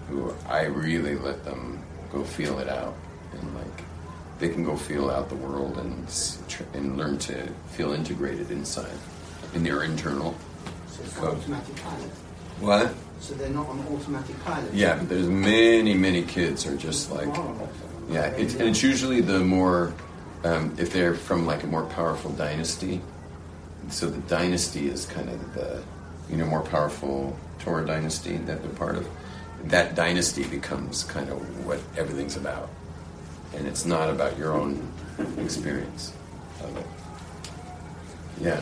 who 0.10 0.34
I 0.50 0.64
really 0.64 1.16
let 1.16 1.44
them 1.46 1.84
go 2.12 2.24
feel 2.24 2.60
it 2.60 2.68
out, 2.68 2.96
and 3.34 3.56
like 3.56 3.84
they 4.40 4.50
can 4.50 4.64
go 4.64 4.76
feel 4.76 5.10
out 5.10 5.30
the 5.30 5.36
world 5.36 5.78
and 5.78 6.08
and 6.74 6.98
learn 6.98 7.18
to 7.20 7.48
feel 7.72 7.94
integrated 7.94 8.50
inside, 8.50 8.98
in 9.54 9.64
their 9.64 9.84
internal. 9.84 10.36
So 10.88 11.04
it's 11.04 11.14
Code. 11.14 11.34
an 11.34 11.40
automatic 11.40 11.76
pilot. 11.84 12.12
What? 12.60 12.94
So 13.20 13.36
they're 13.36 13.50
not 13.50 13.70
on 13.70 13.80
automatic 13.88 14.44
pilot. 14.44 14.74
Yeah, 14.74 14.98
but 14.98 15.10
there's 15.10 15.28
many, 15.28 15.94
many 15.94 16.24
kids 16.24 16.66
are 16.66 16.76
just 16.76 17.12
like, 17.12 17.28
yeah, 18.12 18.26
it's, 18.38 18.54
and 18.56 18.70
it's 18.70 18.84
usually 18.84 19.22
the 19.22 19.40
more, 19.40 19.94
um, 20.44 20.76
if 20.78 20.92
they're 20.92 21.16
from 21.16 21.46
like 21.46 21.64
a 21.64 21.68
more 21.68 21.86
powerful 21.86 22.32
dynasty. 22.32 23.02
So 23.90 24.10
the 24.10 24.22
dynasty 24.22 24.88
is 24.88 25.06
kind 25.06 25.30
of 25.30 25.54
the, 25.54 25.84
you 26.30 26.38
know, 26.38 26.46
more 26.46 26.62
powerful 26.62 27.36
Torah 27.60 27.86
dynasty 27.86 28.38
that 28.38 28.62
they're 28.62 28.72
part 28.74 28.96
of. 28.96 29.08
That 29.66 29.96
dynasty 29.96 30.44
becomes 30.46 31.04
kind 31.04 31.30
of 31.30 31.66
what 31.66 31.80
everything's 31.98 32.38
about. 32.38 32.70
and 33.54 33.68
it's 33.68 33.86
not 33.86 34.10
about 34.10 34.38
your 34.38 34.54
own 34.54 34.92
experience 35.40 36.14
of 36.64 36.78
it. 36.78 36.86
Yeah. 38.40 38.62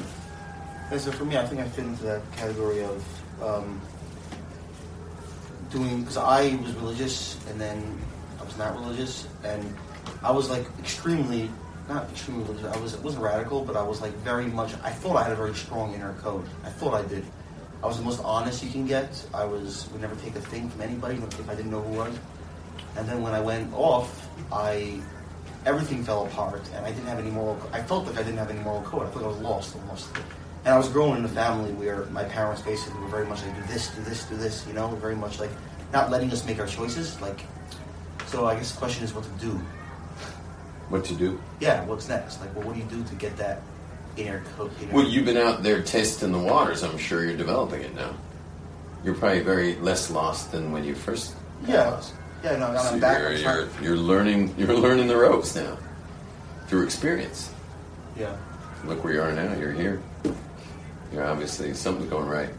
And 0.92 1.00
so 1.00 1.12
for 1.12 1.26
me, 1.26 1.38
I 1.38 1.46
think 1.46 1.62
I 1.62 1.68
fit 1.70 1.86
into 1.86 2.04
that 2.04 2.22
category 2.36 2.84
of 2.84 3.06
um, 3.42 3.80
doing 5.70 6.02
because 6.02 6.18
I 6.18 6.56
was 6.56 6.74
religious 6.76 7.38
and 7.50 7.62
then 7.62 8.00
was 8.50 8.58
not 8.58 8.76
religious, 8.76 9.28
and 9.44 9.76
I 10.24 10.32
was 10.32 10.50
like 10.50 10.66
extremely 10.80 11.50
not 11.88 12.10
extremely 12.10 12.44
religious. 12.46 12.66
I 12.76 12.80
was 12.80 12.94
it 12.96 13.02
wasn't 13.02 13.24
radical, 13.24 13.64
but 13.64 13.76
I 13.76 13.84
was 13.84 14.02
like 14.02 14.14
very 14.30 14.48
much. 14.48 14.74
I 14.84 14.90
thought 14.90 15.16
I 15.18 15.24
had 15.24 15.32
a 15.32 15.36
very 15.36 15.54
strong 15.54 15.94
inner 15.94 16.14
code. 16.14 16.46
I 16.64 16.70
thought 16.70 16.94
I 16.96 17.04
did. 17.08 17.24
I 17.84 17.88
was 17.88 17.98
the 17.98 18.04
most 18.04 18.22
honest 18.24 18.64
you 18.64 18.72
can 18.72 18.86
get. 18.88 19.10
I 19.34 19.46
was 19.46 19.88
would 19.92 20.02
never 20.02 20.16
take 20.16 20.36
a 20.36 20.42
thing 20.42 20.70
from 20.70 20.82
anybody 20.82 21.16
if 21.18 21.50
I 21.50 21.56
didn't 21.56 21.72
know 21.72 21.82
who 21.82 21.98
was. 21.98 22.18
And 22.98 23.08
then 23.08 23.22
when 23.22 23.34
I 23.34 23.40
went 23.40 23.72
off, 23.74 24.28
I 24.52 25.00
everything 25.66 26.04
fell 26.04 26.26
apart, 26.26 26.64
and 26.74 26.84
I 26.86 26.92
didn't 26.92 27.08
have 27.08 27.20
any 27.20 27.30
moral. 27.30 27.58
I 27.72 27.82
felt 27.84 28.08
like 28.08 28.18
I 28.18 28.24
didn't 28.24 28.40
have 28.40 28.50
any 28.50 28.62
moral 28.62 28.82
code. 28.82 29.04
I 29.06 29.12
felt 29.12 29.24
like 29.24 29.26
I 29.26 29.36
was 29.36 29.42
lost 29.42 29.76
almost. 29.76 30.10
And 30.66 30.74
I 30.74 30.78
was 30.78 30.90
growing 30.90 31.20
in 31.20 31.26
a 31.26 31.30
family 31.30 31.72
where 31.74 32.06
my 32.06 32.24
parents 32.24 32.62
basically 32.62 33.00
were 33.00 33.08
very 33.08 33.26
much 33.26 33.42
like, 33.44 33.56
do 33.56 33.62
this, 33.74 33.96
do 33.96 34.02
this, 34.02 34.26
do 34.26 34.36
this, 34.36 34.68
you 34.68 34.74
know, 34.74 34.88
very 34.96 35.16
much 35.16 35.40
like 35.40 35.52
not 35.94 36.12
letting 36.12 36.32
us 36.32 36.46
make 36.46 36.60
our 36.60 36.68
choices. 36.68 37.20
Like, 37.22 37.40
so 38.30 38.46
I 38.46 38.56
guess 38.56 38.72
the 38.72 38.78
question 38.78 39.04
is 39.04 39.14
what 39.14 39.24
to 39.24 39.46
do. 39.46 39.52
What 40.90 41.06
to 41.06 41.16
do? 41.16 41.40
Yeah, 41.60 41.84
what's 41.86 42.08
next? 42.10 42.40
Like, 42.42 42.56
well, 42.56 42.66
what 42.66 42.74
do 42.76 42.80
you 42.82 42.86
do 42.88 43.04
to 43.04 43.16
get 43.16 43.36
that 43.38 43.62
inner 44.18 44.44
code? 44.58 44.72
Inner 44.82 44.94
Well, 44.94 45.08
you've 45.08 45.26
been 45.26 45.38
out 45.38 45.62
there 45.64 45.82
testing 45.82 46.32
the 46.32 46.40
waters. 46.40 46.84
I'm 46.84 46.98
sure 46.98 47.26
you're 47.26 47.38
developing 47.38 47.82
it 47.82 47.96
now. 47.96 48.14
You're 49.04 49.16
probably 49.16 49.42
very 49.42 49.76
less 49.76 50.10
lost 50.12 50.52
than 50.52 50.72
when 50.72 50.84
you 50.84 50.96
first. 50.96 51.36
Yeah. 51.68 51.90
lost. 51.92 52.14
Yeah, 52.44 52.56
no, 52.58 52.76
So 52.78 52.90
I'm 52.94 53.00
back. 53.00 53.20
you're, 53.20 53.34
you're, 53.34 53.70
you're 53.82 53.98
learning. 53.98 54.54
You're 54.58 54.74
learning 54.78 55.08
the 55.08 55.18
ropes 55.18 55.56
now 55.56 55.78
through 56.68 56.84
experience. 56.84 57.52
yeah. 58.18 58.36
Look 58.86 59.04
where 59.04 59.14
you 59.14 59.22
are 59.22 59.34
now. 59.34 59.54
You're 59.56 59.74
here. 59.74 60.02
You're 61.12 61.26
obviously 61.26 61.74
something's 61.74 62.10
going 62.10 62.28
right. 62.30 62.50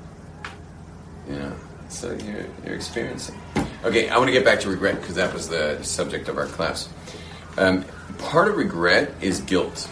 Yeah. 1.29 1.53
So 1.91 2.13
you're 2.13 2.47
you're 2.65 2.77
experiencing. 2.77 3.39
Okay, 3.85 4.09
I 4.09 4.17
want 4.17 4.29
to 4.29 4.33
get 4.33 4.45
back 4.45 4.61
to 4.61 4.71
regret 4.71 5.01
because 5.01 5.17
that 5.17 5.35
was 5.35 5.49
the 5.49 5.83
subject 5.83 6.29
of 6.29 6.39
our 6.39 6.47
class. 6.47 6.89
Um, 7.59 7.85
part 8.19 8.49
of 8.49 8.57
regret 8.57 9.13
is 9.21 9.41
guilt. 9.41 9.91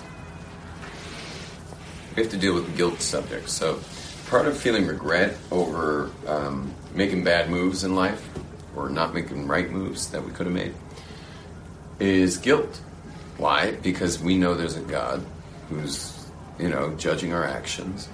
We 2.14 2.22
have 2.22 2.30
to 2.30 2.38
deal 2.38 2.54
with 2.54 2.66
the 2.66 2.76
guilt 2.76 3.00
subject. 3.00 3.48
So, 3.50 3.80
part 4.28 4.46
of 4.46 4.56
feeling 4.56 4.86
regret 4.86 5.36
over 5.50 6.10
um, 6.26 6.72
making 6.94 7.24
bad 7.24 7.50
moves 7.50 7.84
in 7.84 7.94
life 7.94 8.26
or 8.76 8.88
not 8.88 9.12
making 9.12 9.46
right 9.48 9.70
moves 9.70 10.10
that 10.10 10.24
we 10.24 10.30
could 10.32 10.46
have 10.46 10.54
made 10.54 10.74
is 11.98 12.38
guilt. 12.38 12.80
Why? 13.38 13.72
Because 13.72 14.20
we 14.20 14.36
know 14.36 14.54
there's 14.54 14.76
a 14.76 14.82
God 14.82 15.24
who's, 15.68 16.26
you 16.58 16.68
know, 16.68 16.94
judging 16.94 17.32
our 17.32 17.44
actions, 17.44 18.08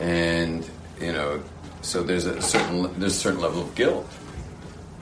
and 0.00 0.68
you 1.00 1.12
know, 1.12 1.42
so 1.86 2.02
there's 2.02 2.26
a 2.26 2.42
certain 2.42 2.82
there's 2.98 3.14
a 3.14 3.20
certain 3.20 3.40
level 3.40 3.62
of 3.62 3.72
guilt 3.76 4.10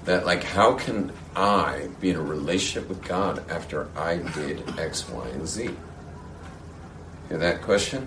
that 0.05 0.27
like 0.27 0.44
how 0.44 0.75
can 0.75 1.12
I 1.35 1.88
be 1.99 2.11
in 2.11 2.16
a 2.16 2.23
relationship 2.23 2.90
with 2.90 3.03
God 3.03 3.51
after 3.51 3.88
I 3.97 4.18
did 4.18 4.79
X, 4.79 5.09
Y, 5.09 5.29
and 5.29 5.49
Z? 5.49 5.70
Hear 7.31 7.38
that 7.38 7.62
question? 7.62 8.07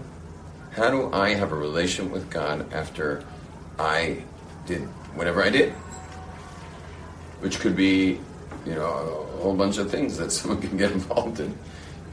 How 0.74 0.92
do 0.92 1.12
I 1.12 1.34
have 1.34 1.52
a 1.52 1.56
relationship 1.56 2.14
with 2.14 2.30
God 2.30 2.72
after 2.72 3.24
I 3.80 4.24
did 4.68 4.82
whatever 5.16 5.44
I 5.44 5.50
did? 5.50 5.74
Which 7.40 7.60
could 7.60 7.76
be, 7.76 8.20
you 8.64 8.76
know, 8.76 8.86
a 8.86 9.42
whole 9.42 9.56
bunch 9.56 9.80
of 9.80 9.90
things 9.90 10.18
that 10.18 10.32
someone 10.38 10.62
can 10.62 10.78
get 10.78 10.92
involved 10.92 11.40
in. 11.40 11.58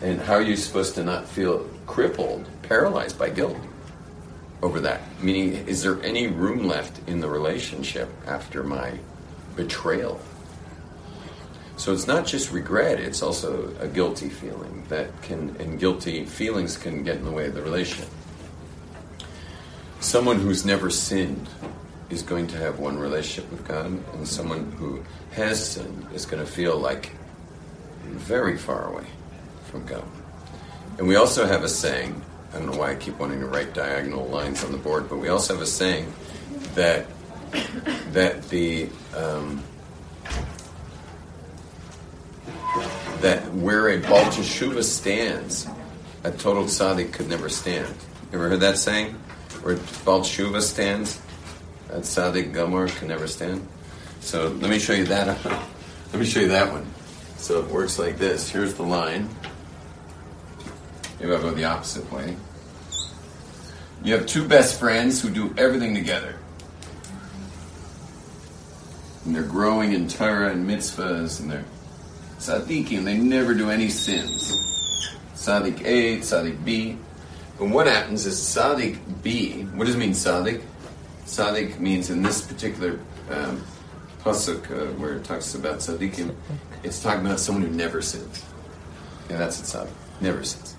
And 0.00 0.18
how 0.18 0.34
are 0.34 0.42
you 0.42 0.56
supposed 0.56 0.94
to 0.94 1.04
not 1.04 1.28
feel 1.28 1.68
crippled, 1.86 2.48
paralyzed 2.62 3.18
by 3.18 3.28
guilt 3.28 3.58
over 4.64 4.80
that? 4.80 5.02
Meaning, 5.22 5.68
is 5.68 5.82
there 5.82 6.02
any 6.02 6.26
room 6.26 6.66
left 6.66 7.06
in 7.06 7.20
the 7.20 7.28
relationship 7.28 8.08
after 8.26 8.64
my 8.64 8.98
betrayal? 9.56 10.18
So 11.76 11.92
it's 11.92 12.06
not 12.06 12.26
just 12.26 12.50
regret, 12.50 12.98
it's 12.98 13.22
also 13.22 13.74
a 13.78 13.86
guilty 13.86 14.30
feeling 14.30 14.84
that 14.88 15.22
can, 15.22 15.54
and 15.58 15.78
guilty 15.78 16.24
feelings 16.24 16.78
can 16.78 17.04
get 17.04 17.16
in 17.16 17.24
the 17.24 17.30
way 17.30 17.46
of 17.46 17.54
the 17.54 17.60
relationship. 17.60 18.08
Someone 20.00 20.40
who's 20.40 20.64
never 20.64 20.88
sinned 20.88 21.46
is 22.08 22.22
going 22.22 22.46
to 22.46 22.56
have 22.56 22.78
one 22.78 22.98
relationship 22.98 23.50
with 23.50 23.68
God, 23.68 23.86
and 24.14 24.26
someone 24.26 24.72
who 24.72 25.04
has 25.32 25.72
sinned 25.72 26.06
is 26.14 26.24
going 26.24 26.42
to 26.42 26.50
feel 26.50 26.78
like 26.78 27.10
very 28.04 28.56
far 28.56 28.88
away 28.88 29.06
from 29.64 29.84
God. 29.84 30.04
And 30.96 31.06
we 31.06 31.16
also 31.16 31.46
have 31.46 31.64
a 31.64 31.68
saying, 31.68 32.22
I 32.54 32.58
don't 32.58 32.70
know 32.70 32.78
why 32.78 32.92
I 32.92 32.94
keep 32.94 33.18
wanting 33.18 33.40
to 33.40 33.46
write 33.46 33.74
diagonal 33.74 34.26
lines 34.26 34.62
on 34.62 34.70
the 34.70 34.78
board, 34.78 35.08
but 35.08 35.16
we 35.16 35.28
also 35.28 35.54
have 35.54 35.62
a 35.62 35.66
saying 35.66 36.12
that 36.74 37.06
that 38.12 38.48
the 38.48 38.88
um, 39.16 39.60
that 43.20 43.42
where 43.54 43.88
a 43.88 43.98
Baal 43.98 44.24
Teshuva 44.26 44.84
stands, 44.84 45.66
a 46.22 46.30
total 46.30 46.64
tzaddik 46.64 47.12
could 47.12 47.28
never 47.28 47.48
stand. 47.48 47.92
You 48.30 48.38
ever 48.38 48.50
heard 48.50 48.60
that 48.60 48.78
saying? 48.78 49.14
Where 49.62 49.76
Baal 50.04 50.20
Teshuva 50.20 50.62
stands, 50.62 51.20
a 51.90 51.98
tzaddik 51.98 52.52
Gomor 52.52 52.86
can 52.98 53.08
never 53.08 53.26
stand. 53.26 53.66
So 54.20 54.48
let 54.48 54.70
me 54.70 54.78
show 54.78 54.92
you 54.92 55.06
that. 55.06 55.44
let 56.12 56.20
me 56.20 56.24
show 56.24 56.40
you 56.40 56.48
that 56.48 56.70
one. 56.70 56.86
So 57.36 57.58
it 57.64 57.70
works 57.70 57.98
like 57.98 58.16
this. 58.16 58.48
Here's 58.48 58.74
the 58.74 58.84
line. 58.84 59.28
Maybe 61.24 61.36
I'll 61.36 61.42
go 61.42 61.52
the 61.52 61.64
opposite 61.64 62.12
way. 62.12 62.36
You 64.02 64.12
have 64.12 64.26
two 64.26 64.46
best 64.46 64.78
friends 64.78 65.22
who 65.22 65.30
do 65.30 65.54
everything 65.56 65.94
together. 65.94 66.36
And 69.24 69.34
they're 69.34 69.42
growing 69.42 69.94
in 69.94 70.06
Torah 70.06 70.50
and 70.50 70.68
mitzvahs, 70.68 71.40
and 71.40 71.50
they're 71.50 71.64
tzaddikim. 72.40 73.04
They 73.04 73.16
never 73.16 73.54
do 73.54 73.70
any 73.70 73.88
sins. 73.88 74.52
Tzaddik 75.32 75.80
A, 75.86 76.18
tzaddik 76.18 76.62
B. 76.62 76.98
But 77.58 77.70
what 77.70 77.86
happens 77.86 78.26
is 78.26 78.38
tzaddik 78.38 78.98
B. 79.22 79.62
What 79.62 79.86
does 79.86 79.94
it 79.94 79.98
mean, 79.98 80.12
tzaddik? 80.12 80.60
Tzaddik 81.24 81.78
means 81.78 82.10
in 82.10 82.22
this 82.22 82.42
particular 82.42 83.00
um, 83.30 83.64
pasuk 84.20 84.70
uh, 84.70 84.92
where 84.98 85.14
it 85.14 85.24
talks 85.24 85.54
about 85.54 85.78
tzaddikim, 85.78 86.34
it's 86.82 87.02
talking 87.02 87.24
about 87.24 87.40
someone 87.40 87.64
who 87.64 87.70
never 87.70 88.02
sins. 88.02 88.44
Yeah, 89.30 89.38
that's 89.38 89.58
a 89.60 89.78
tzaddik. 89.78 90.20
Never 90.20 90.44
sins. 90.44 90.73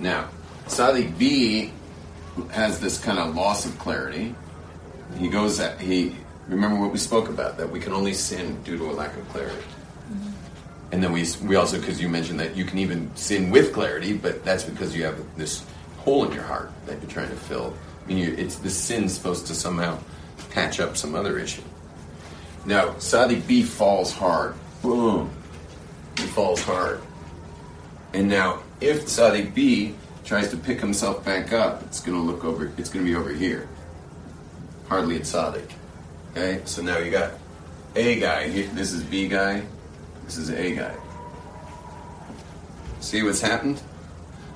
Now, 0.00 0.28
tzaddik 0.66 1.18
B 1.18 1.72
has 2.50 2.80
this 2.80 2.98
kind 2.98 3.18
of 3.18 3.34
loss 3.34 3.66
of 3.66 3.78
clarity. 3.78 4.34
He 5.18 5.28
goes 5.28 5.60
at 5.60 5.80
he. 5.80 6.16
Remember 6.48 6.80
what 6.80 6.90
we 6.90 6.98
spoke 6.98 7.28
about 7.28 7.58
that 7.58 7.70
we 7.70 7.78
can 7.78 7.92
only 7.92 8.12
sin 8.12 8.60
due 8.62 8.76
to 8.76 8.90
a 8.90 8.92
lack 8.92 9.16
of 9.16 9.28
clarity. 9.28 9.56
Mm-hmm. 9.56 10.92
And 10.92 11.02
then 11.02 11.12
we 11.12 11.26
we 11.44 11.56
also 11.56 11.78
because 11.78 12.00
you 12.00 12.08
mentioned 12.08 12.40
that 12.40 12.56
you 12.56 12.64
can 12.64 12.78
even 12.78 13.14
sin 13.14 13.50
with 13.50 13.72
clarity, 13.72 14.14
but 14.14 14.44
that's 14.44 14.64
because 14.64 14.96
you 14.96 15.04
have 15.04 15.22
this 15.36 15.64
hole 15.98 16.24
in 16.24 16.32
your 16.32 16.44
heart 16.44 16.72
that 16.86 17.00
you're 17.00 17.10
trying 17.10 17.28
to 17.28 17.36
fill. 17.36 17.74
I 18.02 18.08
mean, 18.08 18.18
you, 18.18 18.34
it's 18.36 18.56
the 18.56 18.70
sin's 18.70 19.14
supposed 19.14 19.46
to 19.48 19.54
somehow 19.54 19.98
patch 20.50 20.80
up 20.80 20.96
some 20.96 21.14
other 21.14 21.38
issue. 21.38 21.62
Now, 22.64 22.90
tzaddik 22.94 23.46
B 23.46 23.62
falls 23.62 24.12
hard. 24.12 24.54
Boom. 24.82 25.30
He 26.16 26.24
falls 26.24 26.62
hard. 26.62 27.00
And 28.12 28.28
now, 28.28 28.62
if 28.80 29.06
tzaddik 29.06 29.54
B 29.54 29.94
tries 30.24 30.50
to 30.50 30.56
pick 30.56 30.80
himself 30.80 31.24
back 31.24 31.52
up, 31.52 31.82
it's 31.82 32.00
going 32.00 32.16
to 32.16 32.22
look 32.22 32.44
over. 32.44 32.72
It's 32.76 32.88
going 32.88 33.04
to 33.04 33.10
be 33.10 33.16
over 33.16 33.32
here. 33.32 33.68
Hardly 34.88 35.16
at 35.16 35.22
tzaddik. 35.22 35.70
Okay, 36.32 36.62
so 36.64 36.82
now 36.82 36.98
you 36.98 37.10
got 37.10 37.32
A 37.96 38.20
guy. 38.20 38.48
This 38.48 38.92
is 38.92 39.02
B 39.02 39.28
guy. 39.28 39.62
This 40.24 40.36
is 40.36 40.50
A 40.50 40.74
guy. 40.74 40.94
See 43.00 43.22
what's 43.22 43.40
happened? 43.40 43.80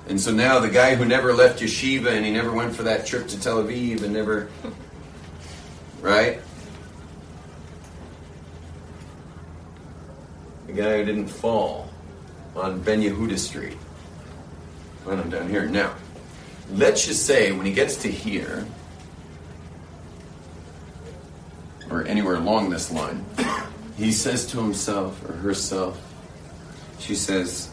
And 0.07 0.21
so 0.21 0.31
now 0.31 0.59
the 0.59 0.69
guy 0.69 0.95
who 0.95 1.03
never 1.03 1.33
left 1.33 1.59
yeshiva 1.61 2.11
and 2.11 2.23
he 2.23 2.31
never 2.31 2.51
went 2.51 2.75
for 2.75 2.83
that 2.83 3.05
trip 3.05 3.27
to 3.29 3.39
Tel 3.41 3.63
Aviv 3.63 4.03
and 4.03 4.13
never, 4.13 4.49
right? 5.99 6.39
The 10.67 10.73
guy 10.73 10.97
who 10.97 11.05
didn't 11.05 11.27
fall 11.27 11.89
on 12.55 12.81
Ben 12.81 13.01
Yehuda 13.01 13.37
Street. 13.39 13.77
Right 15.05 15.19
on 15.19 15.29
down 15.29 15.49
here. 15.49 15.67
Now, 15.67 15.93
let's 16.71 17.05
just 17.05 17.25
say 17.25 17.51
when 17.51 17.65
he 17.65 17.71
gets 17.71 17.97
to 17.97 18.11
here, 18.11 18.65
or 21.89 22.03
anywhere 22.05 22.35
along 22.35 22.71
this 22.71 22.91
line, 22.91 23.23
he 23.97 24.11
says 24.11 24.47
to 24.47 24.57
himself 24.57 25.23
or 25.29 25.33
herself, 25.33 26.01
she 26.99 27.15
says, 27.15 27.69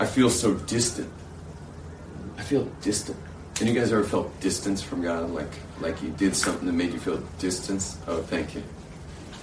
I 0.00 0.06
feel 0.06 0.30
so 0.30 0.54
distant. 0.54 1.12
I 2.38 2.42
feel 2.42 2.64
distant. 2.80 3.18
And 3.60 3.68
you 3.68 3.74
guys 3.74 3.92
ever 3.92 4.02
felt 4.02 4.40
distance 4.40 4.82
from 4.82 5.02
God? 5.02 5.30
Like 5.30 5.52
like 5.80 6.02
you 6.02 6.10
did 6.10 6.34
something 6.34 6.66
that 6.66 6.72
made 6.72 6.92
you 6.92 6.98
feel 6.98 7.18
distance? 7.38 7.98
Oh, 8.08 8.22
thank 8.22 8.54
you. 8.54 8.62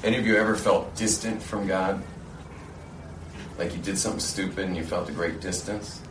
Any 0.04 0.18
of 0.18 0.26
you 0.26 0.36
ever 0.38 0.56
felt 0.56 0.96
distant 0.96 1.42
from 1.42 1.68
God? 1.68 2.02
Like 3.62 3.76
you 3.76 3.80
did 3.84 3.96
something 3.96 4.20
stupid 4.20 4.66
and 4.66 4.76
you 4.76 4.84
felt 4.84 5.08
a 5.08 5.12
great 5.12 5.40
distance? 5.40 6.02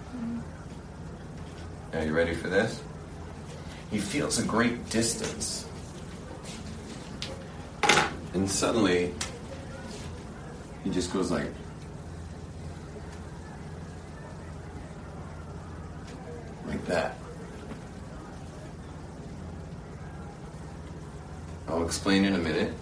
Are 1.93 2.05
you 2.05 2.15
ready 2.15 2.33
for 2.33 2.47
this? 2.47 2.81
He 3.91 3.99
feels 3.99 4.39
a 4.39 4.45
great 4.45 4.89
distance. 4.89 5.67
And 8.35 8.49
suddenly, 8.49 9.13
he 10.85 10.91
just 10.91 11.13
goes 11.13 11.33
like, 11.33 11.49
like 16.69 16.87
that. 16.87 17.19
I'll 21.67 21.85
explain 21.85 22.25
in 22.25 22.37
a 22.37 22.39
minute. 22.39 22.73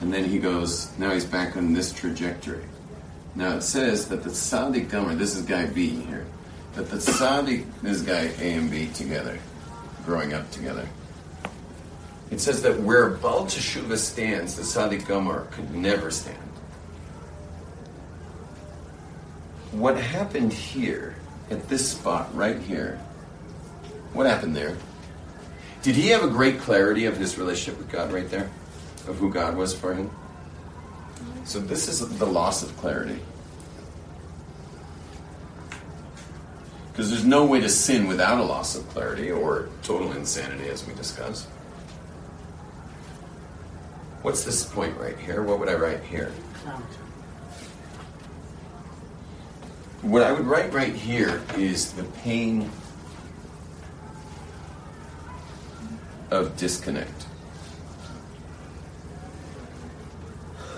And 0.00 0.12
then 0.12 0.24
he 0.24 0.40
goes, 0.40 0.90
now 0.98 1.12
he's 1.12 1.24
back 1.24 1.56
on 1.56 1.72
this 1.72 1.92
trajectory. 1.92 2.64
Now 3.36 3.56
it 3.56 3.62
says 3.62 4.08
that 4.08 4.22
the 4.22 4.30
tzaddik 4.30 4.88
Gomer, 4.88 5.14
this 5.14 5.36
is 5.36 5.42
guy 5.42 5.66
B 5.66 5.90
here, 5.90 6.24
that 6.74 6.88
the 6.88 6.96
tzaddik, 6.96 7.66
this 7.82 8.00
guy 8.00 8.32
A 8.40 8.54
and 8.54 8.70
B 8.70 8.88
together, 8.94 9.38
growing 10.06 10.32
up 10.32 10.50
together. 10.50 10.88
It 12.30 12.40
says 12.40 12.62
that 12.62 12.80
where 12.80 13.10
Baal 13.10 13.44
Teshuvah 13.44 13.98
stands, 13.98 14.56
the 14.56 14.62
tzaddik 14.62 15.06
Gomer 15.06 15.46
could 15.50 15.70
never 15.74 16.10
stand. 16.10 16.38
What 19.72 19.98
happened 19.98 20.54
here, 20.54 21.16
at 21.50 21.68
this 21.68 21.92
spot 21.92 22.34
right 22.34 22.58
here, 22.58 22.98
what 24.14 24.26
happened 24.26 24.56
there? 24.56 24.78
Did 25.82 25.94
he 25.94 26.08
have 26.08 26.24
a 26.24 26.28
great 26.28 26.58
clarity 26.58 27.04
of 27.04 27.18
his 27.18 27.36
relationship 27.36 27.78
with 27.78 27.92
God 27.92 28.12
right 28.12 28.28
there? 28.30 28.50
Of 29.06 29.18
who 29.18 29.30
God 29.30 29.56
was 29.56 29.74
for 29.74 29.92
him? 29.94 30.10
So 31.46 31.60
this 31.60 31.86
is 31.88 32.00
the 32.18 32.26
loss 32.26 32.64
of 32.64 32.76
clarity. 32.76 33.20
Because 36.90 37.08
there's 37.08 37.24
no 37.24 37.44
way 37.44 37.60
to 37.60 37.68
sin 37.68 38.08
without 38.08 38.38
a 38.38 38.42
loss 38.42 38.74
of 38.74 38.88
clarity 38.88 39.30
or 39.30 39.68
total 39.82 40.10
insanity, 40.12 40.68
as 40.68 40.84
we 40.86 40.92
discussed. 40.94 41.46
What's 44.22 44.42
this 44.42 44.64
point 44.64 44.96
right 44.98 45.16
here? 45.18 45.42
What 45.44 45.60
would 45.60 45.68
I 45.68 45.74
write 45.74 46.02
here? 46.02 46.32
What 50.02 50.24
I 50.24 50.32
would 50.32 50.46
write 50.46 50.72
right 50.72 50.94
here 50.94 51.42
is 51.56 51.92
the 51.92 52.02
pain 52.24 52.70
of 56.32 56.56
disconnect. 56.56 57.26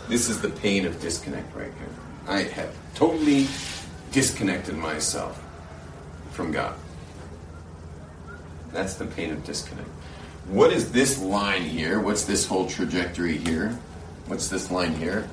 This 0.09 0.31
is 0.31 0.41
the 0.41 0.49
pain 0.49 0.87
of 0.87 0.99
disconnect 1.01 1.55
right 1.55 1.73
here. 1.79 1.89
I 2.27 2.43
have 2.43 2.75
totally 2.95 3.47
disconnected 4.11 4.75
myself 4.75 5.43
from 6.31 6.51
God. 6.51 6.75
That's 8.73 8.95
the 8.95 9.05
pain 9.05 9.31
of 9.33 9.45
disconnect. 9.45 9.89
What 10.49 10.73
is 10.73 10.93
this 10.93 11.19
line 11.21 11.63
here? 11.63 12.01
What's 12.01 12.25
this 12.25 12.47
whole 12.47 12.67
trajectory 12.67 13.37
here? 13.37 13.79
What's 14.29 14.49
this 14.49 14.71
line 14.71 14.95
here? 14.95 15.29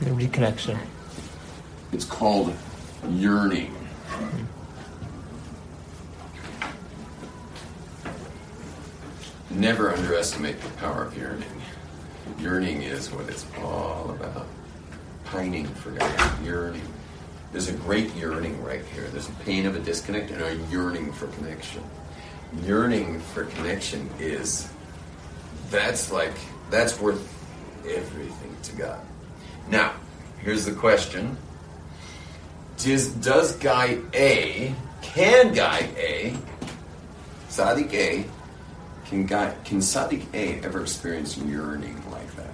The 0.00 0.10
reconnection. 0.10 0.76
It's 1.92 2.04
called 2.04 2.52
yearning. 3.10 3.76
Never 9.50 9.92
underestimate 9.92 10.60
the 10.60 10.68
power 10.70 11.04
of 11.04 11.16
yearning. 11.16 11.61
Yearning 12.38 12.82
is 12.82 13.10
what 13.10 13.28
it's 13.28 13.46
all 13.58 14.10
about. 14.10 14.46
Pining 15.24 15.66
for 15.66 15.90
God, 15.90 16.44
yearning. 16.44 16.82
There's 17.52 17.68
a 17.68 17.72
great 17.72 18.14
yearning 18.14 18.62
right 18.62 18.84
here. 18.94 19.04
There's 19.08 19.28
a 19.28 19.32
pain 19.44 19.66
of 19.66 19.76
a 19.76 19.80
disconnect 19.80 20.30
and 20.30 20.42
a 20.42 20.54
yearning 20.70 21.12
for 21.12 21.26
connection. 21.28 21.82
Yearning 22.64 23.20
for 23.20 23.44
connection 23.44 24.08
is 24.18 24.68
that's 25.70 26.12
like 26.12 26.34
that's 26.70 27.00
worth 27.00 27.22
everything 27.88 28.56
to 28.62 28.72
God. 28.76 29.00
Now, 29.68 29.92
here's 30.40 30.64
the 30.64 30.72
question. 30.72 31.36
Does, 32.78 33.08
does 33.08 33.56
guy 33.56 33.98
A, 34.14 34.74
can 35.02 35.54
guy 35.54 35.88
A, 35.96 36.36
tzaddik 37.48 37.92
A, 37.94 38.24
can 39.12 39.26
guy 39.26 39.54
can 39.64 39.78
tzaddik 39.78 40.24
A 40.32 40.64
ever 40.64 40.80
experience 40.80 41.36
yearning 41.36 41.94
like 42.10 42.34
that? 42.36 42.50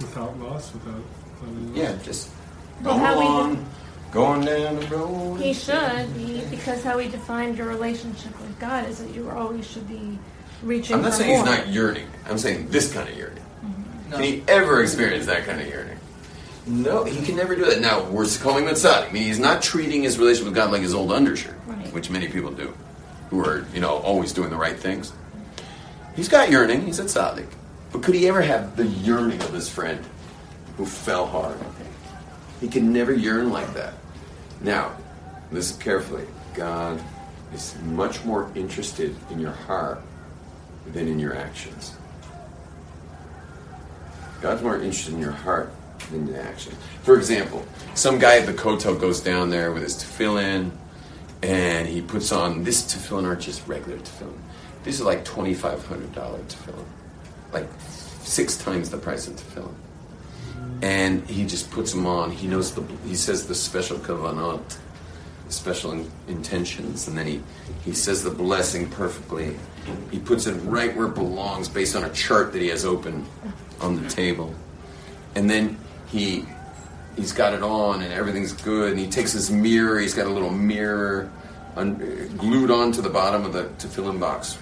Without 0.00 0.38
loss, 0.40 0.72
without. 0.72 0.94
without 1.42 1.76
Yeah, 1.76 1.94
just 2.02 2.30
Well, 2.82 2.94
going 2.94 3.04
how 3.04 3.18
we 3.18 3.26
along, 3.26 3.66
going 4.12 4.44
down 4.46 4.76
the 4.80 4.86
road. 4.86 5.40
He 5.40 5.52
should 5.52 6.14
be 6.16 6.42
because 6.50 6.82
how 6.82 6.96
he 6.98 7.08
defined 7.08 7.58
your 7.58 7.66
relationship 7.68 8.38
with 8.40 8.58
God 8.58 8.88
is 8.88 8.98
that 8.98 9.14
you 9.14 9.28
always 9.30 9.66
should 9.66 9.86
be 9.86 10.18
reaching. 10.62 10.96
I'm 10.96 11.02
not 11.02 11.12
for 11.12 11.18
saying 11.18 11.36
he's 11.36 11.44
not 11.44 11.68
yearning. 11.68 12.08
I'm 12.28 12.38
saying 12.38 12.68
this 12.70 12.90
kind 12.92 13.08
of 13.08 13.14
yearning. 13.16 13.42
No. 14.10 14.16
Can 14.16 14.24
he 14.24 14.42
ever 14.48 14.82
experience 14.82 15.26
that 15.26 15.44
kind 15.44 15.60
of 15.60 15.66
yearning? 15.66 15.98
No, 16.66 17.04
he 17.04 17.24
can 17.26 17.36
never 17.36 17.54
do 17.54 17.64
that. 17.66 17.80
Now, 17.80 18.04
we're 18.08 18.26
calling 18.40 18.64
that 18.66 18.74
tzaddik. 18.74 19.10
I 19.10 19.12
mean, 19.12 19.22
he's 19.24 19.38
not 19.38 19.62
treating 19.62 20.02
his 20.02 20.18
relationship 20.18 20.46
with 20.46 20.54
God 20.54 20.72
like 20.72 20.80
his 20.82 20.94
old 20.94 21.12
undershirt, 21.12 21.54
Right. 21.66 21.92
which 21.92 22.08
many 22.10 22.26
people 22.28 22.50
do, 22.50 22.74
who 23.30 23.44
are, 23.44 23.66
you 23.72 23.80
know, 23.80 23.96
always 23.98 24.32
doing 24.32 24.50
the 24.50 24.56
right 24.56 24.78
things. 24.78 25.12
He's 26.14 26.28
got 26.28 26.50
yearning. 26.50 26.86
He's 26.86 27.00
at 27.00 27.06
tzaddik. 27.06 27.48
But 27.92 28.02
could 28.02 28.14
he 28.14 28.28
ever 28.28 28.42
have 28.42 28.76
the 28.76 28.86
yearning 28.86 29.40
of 29.42 29.52
his 29.52 29.68
friend 29.68 30.04
who 30.76 30.86
fell 30.86 31.26
hard? 31.26 31.58
He 32.60 32.68
can 32.68 32.92
never 32.92 33.12
yearn 33.12 33.50
like 33.50 33.72
that. 33.74 33.94
Now, 34.60 34.96
listen 35.52 35.80
carefully. 35.80 36.26
God 36.54 37.02
is 37.52 37.76
much 37.82 38.24
more 38.24 38.50
interested 38.54 39.14
in 39.30 39.38
your 39.38 39.52
heart 39.52 40.00
than 40.92 41.06
in 41.08 41.18
your 41.18 41.36
actions. 41.36 41.94
God's 44.40 44.62
more 44.62 44.76
interested 44.76 45.14
in 45.14 45.20
your 45.20 45.32
heart 45.32 45.72
than 46.10 46.26
the 46.26 46.40
action. 46.40 46.72
For 47.02 47.16
example, 47.16 47.64
some 47.94 48.18
guy 48.18 48.38
at 48.38 48.46
the 48.46 48.52
Kotel 48.52 48.98
goes 49.00 49.20
down 49.20 49.50
there 49.50 49.72
with 49.72 49.82
his 49.82 49.96
tefillin, 49.96 50.70
and 51.46 51.86
he 51.88 52.02
puts 52.02 52.32
on 52.32 52.64
this 52.64 52.82
tefillin 52.82 53.24
aren't 53.24 53.40
just 53.40 53.66
regular 53.68 53.98
tefillin. 53.98 54.36
These 54.82 55.00
are 55.00 55.04
like 55.04 55.24
twenty 55.24 55.54
five 55.54 55.84
hundred 55.86 56.12
dollar 56.12 56.40
tefillin, 56.40 56.84
like 57.52 57.68
six 57.78 58.56
times 58.56 58.90
the 58.90 58.98
price 58.98 59.28
of 59.28 59.34
tefillin. 59.34 59.74
And 60.82 61.26
he 61.30 61.46
just 61.46 61.70
puts 61.70 61.92
them 61.92 62.06
on. 62.06 62.32
He 62.32 62.48
knows 62.48 62.74
the. 62.74 62.82
He 63.06 63.14
says 63.14 63.46
the 63.46 63.54
special 63.54 63.98
kavanot, 63.98 64.76
special 65.48 65.92
in, 65.92 66.10
intentions, 66.26 67.06
and 67.06 67.16
then 67.16 67.26
he 67.26 67.42
he 67.84 67.92
says 67.92 68.24
the 68.24 68.30
blessing 68.30 68.90
perfectly. 68.90 69.56
He 70.10 70.18
puts 70.18 70.46
it 70.48 70.54
right 70.64 70.94
where 70.96 71.06
it 71.06 71.14
belongs, 71.14 71.68
based 71.68 71.94
on 71.94 72.02
a 72.04 72.10
chart 72.10 72.52
that 72.52 72.60
he 72.60 72.68
has 72.68 72.84
open 72.84 73.24
on 73.80 74.02
the 74.02 74.08
table, 74.10 74.52
and 75.36 75.48
then 75.48 75.78
he 76.08 76.44
he's 77.16 77.32
got 77.32 77.54
it 77.54 77.62
on 77.62 78.02
and 78.02 78.12
everything's 78.12 78.52
good. 78.52 78.92
And 78.92 79.00
he 79.00 79.08
takes 79.08 79.32
his 79.32 79.50
mirror. 79.50 79.98
He's 79.98 80.14
got 80.14 80.26
a 80.26 80.30
little 80.30 80.50
mirror 80.50 81.30
un, 81.76 81.94
glued 82.36 82.70
onto 82.70 83.02
the 83.02 83.10
bottom 83.10 83.44
of 83.44 83.52
the 83.52 83.64
tefillin 83.78 84.18
box 84.18 84.58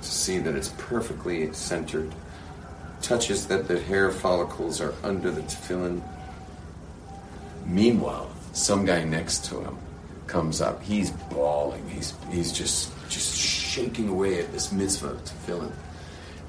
to 0.00 0.08
see 0.08 0.38
that 0.38 0.54
it's 0.54 0.70
perfectly 0.78 1.52
centered. 1.52 2.12
Touches 3.00 3.46
that 3.48 3.68
the 3.68 3.80
hair 3.80 4.10
follicles 4.10 4.80
are 4.80 4.94
under 5.02 5.30
the 5.30 5.42
tefillin. 5.42 6.02
Meanwhile, 7.66 8.30
some 8.52 8.84
guy 8.84 9.04
next 9.04 9.44
to 9.46 9.60
him 9.60 9.76
comes 10.26 10.60
up. 10.60 10.82
He's 10.82 11.10
bawling. 11.10 11.88
He's 11.88 12.14
he's 12.30 12.52
just 12.52 12.92
just 13.08 13.36
shaking 13.36 14.08
away 14.08 14.40
at 14.40 14.52
this 14.52 14.72
mitzvah 14.72 15.18
tefillin. 15.24 15.72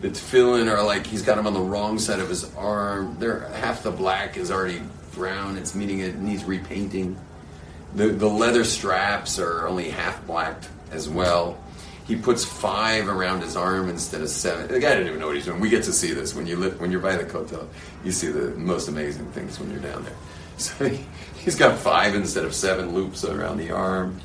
The 0.02 0.10
tefillin 0.10 0.70
are 0.70 0.84
like 0.84 1.08
he's 1.08 1.22
got 1.22 1.36
them 1.36 1.48
on 1.48 1.54
the 1.54 1.62
wrong 1.62 1.98
side 1.98 2.20
of 2.20 2.30
his 2.30 2.54
arm. 2.56 3.18
They're 3.20 3.48
half 3.56 3.84
the 3.84 3.92
black 3.92 4.38
is 4.38 4.52
already 4.52 4.82
brown. 5.16 5.58
It's 5.58 5.76
meaning 5.76 6.00
it 6.00 6.18
needs 6.20 6.44
repainting. 6.44 7.18
The 7.96 8.08
the 8.08 8.28
leather 8.28 8.64
straps 8.64 9.40
are 9.40 9.68
only 9.68 9.90
half 9.90 10.26
blacked 10.26 10.70
as 10.92 11.10
well. 11.10 11.58
He 12.06 12.18
puts 12.18 12.44
five 12.44 13.08
around 13.08 13.42
his 13.42 13.56
arm 13.56 13.88
instead 13.88 14.22
of 14.22 14.30
seven. 14.30 14.68
The 14.68 14.80
guy 14.80 14.90
didn't 14.90 15.08
even 15.08 15.20
know 15.20 15.28
what 15.28 15.36
he's 15.38 15.46
doing. 15.46 15.62
We 15.62 15.70
get 15.70 15.84
to 15.86 15.94
see 15.94 16.12
this 16.14 16.36
when 16.36 16.46
you 16.46 16.58
live, 16.58 16.80
when 16.82 16.92
you're 16.92 17.00
by 17.00 17.16
the 17.16 17.24
kotel. 17.24 17.66
You 18.04 18.12
see 18.12 18.28
the 18.28 18.50
most 18.58 18.90
amazing 18.90 19.28
things 19.28 19.60
when 19.60 19.72
you're 19.72 19.80
down 19.80 20.04
there. 20.04 20.14
So 20.56 20.88
he, 20.88 21.04
he's 21.38 21.56
got 21.56 21.80
five 21.80 22.14
instead 22.14 22.46
of 22.46 22.54
seven 22.54 22.94
loops 22.94 23.26
around 23.26 23.58
the 23.58 23.72
arm. 23.72 24.22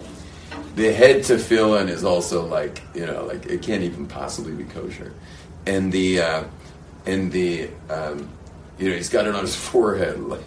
The 0.74 0.92
head 0.92 1.22
tefillin 1.22 1.88
is 1.88 2.04
also 2.04 2.46
like 2.46 2.82
you 2.94 3.06
know 3.06 3.24
like 3.24 3.46
it 3.46 3.62
can't 3.62 3.82
even 3.82 4.06
possibly 4.06 4.52
be 4.52 4.64
kosher, 4.64 5.14
and 5.66 5.90
the 5.90 6.20
uh, 6.20 6.44
and 7.06 7.32
the 7.32 7.70
um, 7.88 8.28
you 8.78 8.90
know 8.90 8.96
he's 8.96 9.08
got 9.08 9.26
it 9.26 9.34
on 9.34 9.40
his 9.40 9.56
forehead 9.70 10.20
like 10.20 10.44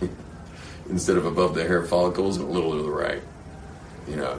instead 0.91 1.17
of 1.17 1.25
above 1.25 1.55
the 1.55 1.63
hair 1.63 1.83
follicles 1.83 2.37
a 2.37 2.45
little 2.45 2.73
to 2.77 2.83
the 2.83 2.91
right, 2.91 3.23
you 4.07 4.17
know, 4.17 4.37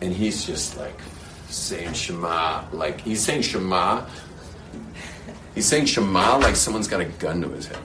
and 0.00 0.12
he's 0.12 0.44
just 0.44 0.76
like 0.76 1.00
saying 1.48 1.94
Shema, 1.94 2.64
like 2.72 3.00
he's 3.00 3.24
saying 3.24 3.42
Shema. 3.42 4.04
He's 5.54 5.66
saying 5.66 5.86
Shema 5.86 6.36
like 6.38 6.54
someone's 6.54 6.86
got 6.86 7.00
a 7.00 7.06
gun 7.06 7.40
to 7.40 7.48
his 7.48 7.66
head. 7.66 7.78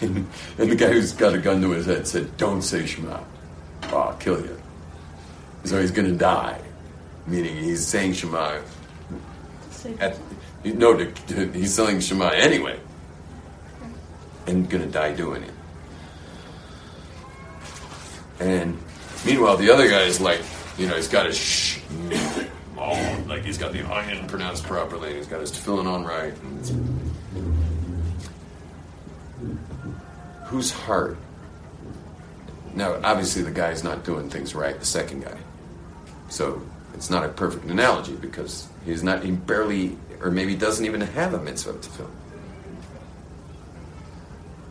And, 0.00 0.16
and 0.58 0.70
the 0.70 0.76
guy 0.76 0.92
who's 0.92 1.12
got 1.12 1.34
a 1.34 1.38
gun 1.38 1.60
to 1.62 1.70
his 1.70 1.86
head 1.86 2.06
said, 2.06 2.36
Don't 2.36 2.62
say 2.62 2.86
Shema. 2.86 3.20
Oh, 3.90 3.96
I'll 3.98 4.16
kill 4.16 4.40
you. 4.40 4.60
So 5.64 5.80
he's 5.80 5.90
going 5.90 6.08
to 6.08 6.16
die. 6.16 6.60
Meaning 7.26 7.56
he's 7.56 7.86
saying 7.86 8.14
Shema. 8.14 8.60
At, 9.98 10.16
no, 10.64 10.96
to, 10.96 11.10
to- 11.10 11.52
he's 11.52 11.74
saying 11.74 12.00
Shema 12.00 12.28
anyway. 12.28 12.78
And 14.46 14.68
going 14.70 14.84
to 14.84 14.90
die 14.90 15.14
doing 15.14 15.42
it. 15.42 15.51
And 18.42 18.76
meanwhile, 19.24 19.56
the 19.56 19.70
other 19.70 19.88
guy 19.88 20.02
is 20.02 20.20
like, 20.20 20.40
you 20.76 20.88
know, 20.88 20.96
he's 20.96 21.06
got 21.06 21.26
his 21.26 21.38
shh, 21.38 21.78
all, 22.76 22.98
like 23.28 23.44
he's 23.44 23.56
got 23.56 23.72
the 23.72 23.78
ayin 23.78 24.26
pronounced 24.26 24.64
properly, 24.64 25.10
and 25.10 25.16
he's 25.18 25.28
got 25.28 25.40
his 25.40 25.52
tefillin 25.52 25.86
on 25.86 26.04
right. 26.04 26.34
Whose 30.46 30.72
heart? 30.72 31.16
Now, 32.74 32.98
obviously, 33.04 33.42
the 33.42 33.52
guy's 33.52 33.84
not 33.84 34.04
doing 34.04 34.28
things 34.28 34.56
right, 34.56 34.78
the 34.78 34.86
second 34.86 35.22
guy. 35.22 35.38
So 36.28 36.60
it's 36.94 37.10
not 37.10 37.24
a 37.24 37.28
perfect 37.28 37.66
analogy 37.66 38.16
because 38.16 38.66
he's 38.84 39.04
not, 39.04 39.22
he 39.22 39.30
barely, 39.30 39.96
or 40.20 40.32
maybe 40.32 40.56
doesn't 40.56 40.84
even 40.84 41.00
have 41.00 41.34
a 41.34 41.38
mitzvah 41.38 41.78
to 41.78 41.90
fill. 41.90 42.10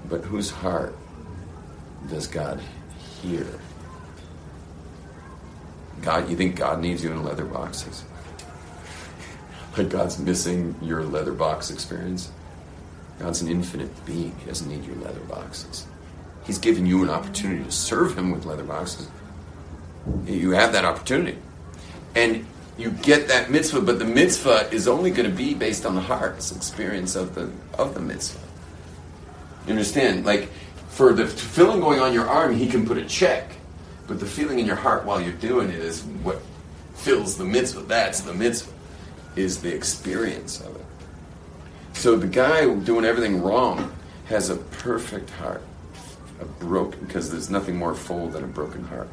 But 0.09 0.25
whose 0.25 0.49
heart 0.49 0.93
does 2.09 2.27
God 2.27 2.59
hear? 3.21 3.47
God, 6.01 6.29
you 6.29 6.35
think 6.35 6.55
God 6.55 6.81
needs 6.81 7.03
you 7.03 7.11
in 7.11 7.23
leather 7.23 7.45
boxes? 7.45 8.03
Like 9.77 9.87
God's 9.87 10.19
missing 10.19 10.75
your 10.81 11.03
leather 11.05 11.31
box 11.31 11.71
experience? 11.71 12.29
God's 13.19 13.41
an 13.41 13.47
infinite 13.47 14.05
being. 14.05 14.35
He 14.39 14.45
doesn't 14.47 14.69
need 14.69 14.83
your 14.83 14.97
leather 14.97 15.21
boxes. 15.21 15.85
He's 16.43 16.57
given 16.57 16.85
you 16.85 17.03
an 17.03 17.09
opportunity 17.09 17.63
to 17.63 17.71
serve 17.71 18.17
Him 18.17 18.31
with 18.31 18.45
leather 18.45 18.63
boxes. 18.63 19.07
You 20.25 20.51
have 20.51 20.73
that 20.73 20.83
opportunity. 20.83 21.37
And 22.15 22.45
you 22.77 22.91
get 22.91 23.27
that 23.27 23.51
mitzvah, 23.51 23.81
but 23.81 23.99
the 23.99 24.05
mitzvah 24.05 24.69
is 24.73 24.87
only 24.87 25.11
going 25.11 25.29
to 25.29 25.35
be 25.35 25.53
based 25.53 25.85
on 25.85 25.95
the 25.95 26.01
heart's 26.01 26.51
experience 26.51 27.15
of 27.15 27.35
the, 27.35 27.51
of 27.77 27.93
the 27.93 27.99
mitzvah. 27.99 28.39
You 29.67 29.73
understand? 29.73 30.25
Like, 30.25 30.49
for 30.91 31.13
the 31.13 31.25
feeling 31.25 31.79
going 31.79 31.99
on 31.99 32.13
your 32.13 32.27
arm, 32.27 32.55
He 32.55 32.67
can 32.67 32.85
put 32.85 32.97
a 32.97 33.05
check. 33.05 33.49
But 34.07 34.19
the 34.19 34.25
feeling 34.25 34.59
in 34.59 34.65
your 34.65 34.75
heart 34.75 35.05
while 35.05 35.21
you're 35.21 35.31
doing 35.33 35.69
it 35.69 35.79
is 35.79 36.03
what 36.03 36.41
fills 36.95 37.37
the 37.37 37.45
mitzvah. 37.45 37.81
That's 37.81 38.21
the 38.21 38.33
mitzvah, 38.33 38.73
is 39.35 39.61
the 39.61 39.73
experience 39.73 40.59
of 40.59 40.75
it. 40.75 40.85
So 41.93 42.17
the 42.17 42.27
guy 42.27 42.71
doing 42.75 43.05
everything 43.05 43.41
wrong 43.41 43.95
has 44.25 44.49
a 44.49 44.57
perfect 44.57 45.29
heart, 45.29 45.63
a 46.41 46.45
broken 46.45 47.05
because 47.05 47.31
there's 47.31 47.49
nothing 47.49 47.77
more 47.77 47.95
full 47.95 48.27
than 48.27 48.43
a 48.43 48.47
broken 48.47 48.83
heart. 48.83 49.09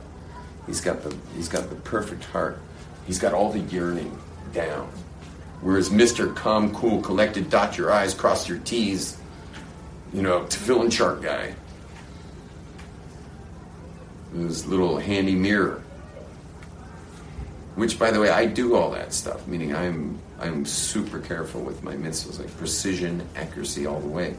He's 0.67 0.81
got 0.81 1.03
the 1.03 1.15
he's 1.37 1.49
got 1.49 1.71
the 1.71 1.77
perfect 1.77 2.25
heart. 2.25 2.59
He's 3.07 3.19
got 3.19 3.33
all 3.33 3.53
the 3.53 3.61
yearning 3.61 4.19
down. 4.53 4.91
Whereas 5.61 5.91
Mr. 5.91 6.35
Calm, 6.35 6.75
Cool, 6.75 7.01
Collected, 7.03 7.51
dot 7.51 7.79
your 7.79 7.93
I's, 7.93 8.15
cross 8.15 8.49
your 8.49 8.59
T's, 8.59 9.17
you 10.13 10.23
know, 10.23 10.41
tefillin 10.43 10.91
chart 10.91 11.23
guy. 11.23 11.55
This 14.33 14.67
little 14.67 14.99
handy 14.99 15.35
mirror. 15.35 15.83
Which, 17.75 17.99
by 17.99 18.11
the 18.11 18.21
way, 18.21 18.31
I 18.31 18.47
do 18.47 18.75
all 18.75 18.91
that 18.91 19.13
stuff. 19.13 19.47
Meaning, 19.47 19.75
I'm 19.75 20.19
I'm 20.41 20.65
super 20.65 21.19
careful 21.19 21.61
with 21.61 21.83
my 21.83 21.95
mitzvahs, 21.95 22.39
like 22.39 22.55
precision, 22.57 23.27
accuracy, 23.37 23.87
all 23.87 24.01
the 24.01 24.09
way. 24.09 24.37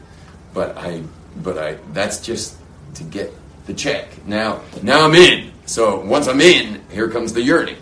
But 0.53 0.77
I, 0.77 1.03
but 1.37 1.57
I, 1.57 1.77
that's 1.93 2.21
just 2.21 2.57
to 2.95 3.03
get 3.03 3.33
the 3.65 3.73
check. 3.73 4.25
Now, 4.25 4.61
now 4.81 5.05
I'm 5.05 5.13
in. 5.13 5.51
So 5.65 5.99
once 5.99 6.27
I'm 6.27 6.41
in, 6.41 6.81
here 6.91 7.09
comes 7.09 7.33
the 7.33 7.41
yearning. 7.41 7.77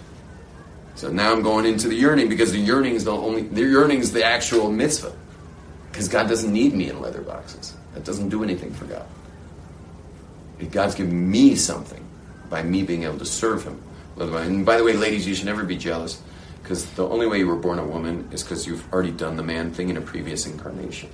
So 0.95 1.09
now 1.11 1.31
I'm 1.31 1.43
going 1.43 1.65
into 1.65 1.87
the 1.87 1.95
yearning 1.95 2.27
because 2.27 2.51
the 2.51 2.59
yearning 2.59 2.95
is 2.95 3.05
the 3.05 3.11
only 3.11 3.43
the 3.43 3.61
yearning 3.61 3.99
is 3.99 4.11
the 4.11 4.25
actual 4.25 4.71
mitzvah. 4.71 5.13
Because 5.91 6.07
God 6.07 6.27
doesn't 6.27 6.51
need 6.51 6.73
me 6.73 6.89
in 6.89 6.99
leather 7.01 7.21
boxes. 7.21 7.75
That 7.93 8.03
doesn't 8.03 8.29
do 8.29 8.43
anything 8.43 8.73
for 8.73 8.85
God. 8.85 9.05
God's 10.65 10.95
given 10.95 11.29
me 11.29 11.55
something 11.55 12.03
by 12.49 12.63
me 12.63 12.83
being 12.83 13.03
able 13.03 13.19
to 13.19 13.25
serve 13.25 13.63
Him. 13.63 13.81
And 14.17 14.65
by 14.65 14.77
the 14.77 14.83
way, 14.83 14.93
ladies, 14.93 15.27
you 15.27 15.35
should 15.35 15.45
never 15.45 15.63
be 15.63 15.77
jealous 15.77 16.21
because 16.61 16.85
the 16.93 17.07
only 17.07 17.27
way 17.27 17.37
you 17.37 17.47
were 17.47 17.55
born 17.55 17.79
a 17.79 17.85
woman 17.85 18.27
is 18.31 18.43
because 18.43 18.65
you've 18.65 18.91
already 18.91 19.11
done 19.11 19.37
the 19.37 19.43
man 19.43 19.71
thing 19.71 19.89
in 19.89 19.97
a 19.97 20.01
previous 20.01 20.45
incarnation. 20.47 21.09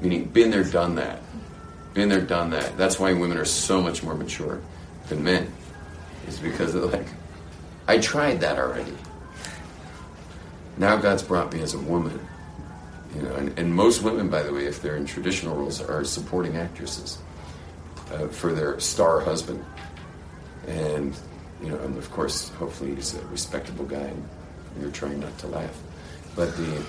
Meaning, 0.00 0.24
been 0.26 0.50
there, 0.50 0.64
done 0.64 0.96
that. 0.96 1.20
Been 1.94 2.08
there, 2.08 2.20
done 2.20 2.50
that. 2.50 2.76
That's 2.76 2.98
why 2.98 3.12
women 3.12 3.38
are 3.38 3.44
so 3.44 3.80
much 3.80 4.02
more 4.02 4.14
mature 4.14 4.60
than 5.08 5.24
men. 5.24 5.52
Is 6.28 6.38
because 6.38 6.72
they're 6.72 6.82
like, 6.82 7.06
I 7.88 7.98
tried 7.98 8.40
that 8.40 8.58
already. 8.58 8.94
Now 10.76 10.96
God's 10.96 11.22
brought 11.22 11.52
me 11.52 11.60
as 11.60 11.74
a 11.74 11.78
woman. 11.78 12.20
You 13.14 13.22
know, 13.22 13.34
and, 13.34 13.58
and 13.58 13.74
most 13.74 14.02
women, 14.02 14.28
by 14.28 14.42
the 14.42 14.52
way, 14.52 14.66
if 14.66 14.80
they're 14.80 14.96
in 14.96 15.06
traditional 15.06 15.56
roles, 15.56 15.82
are 15.82 16.04
supporting 16.04 16.56
actresses 16.56 17.18
uh, 18.12 18.28
for 18.28 18.52
their 18.52 18.78
star 18.80 19.20
husband. 19.20 19.64
And, 20.66 21.16
you 21.62 21.70
know, 21.70 21.78
and 21.78 21.96
of 21.96 22.10
course, 22.10 22.50
hopefully 22.50 22.94
he's 22.94 23.14
a 23.14 23.24
respectable 23.26 23.84
guy 23.84 23.96
and 23.96 24.28
you're 24.80 24.90
trying 24.90 25.20
not 25.20 25.36
to 25.38 25.46
laugh. 25.48 25.76
But 26.34 26.56
the, 26.56 26.76
uh, 26.78 26.82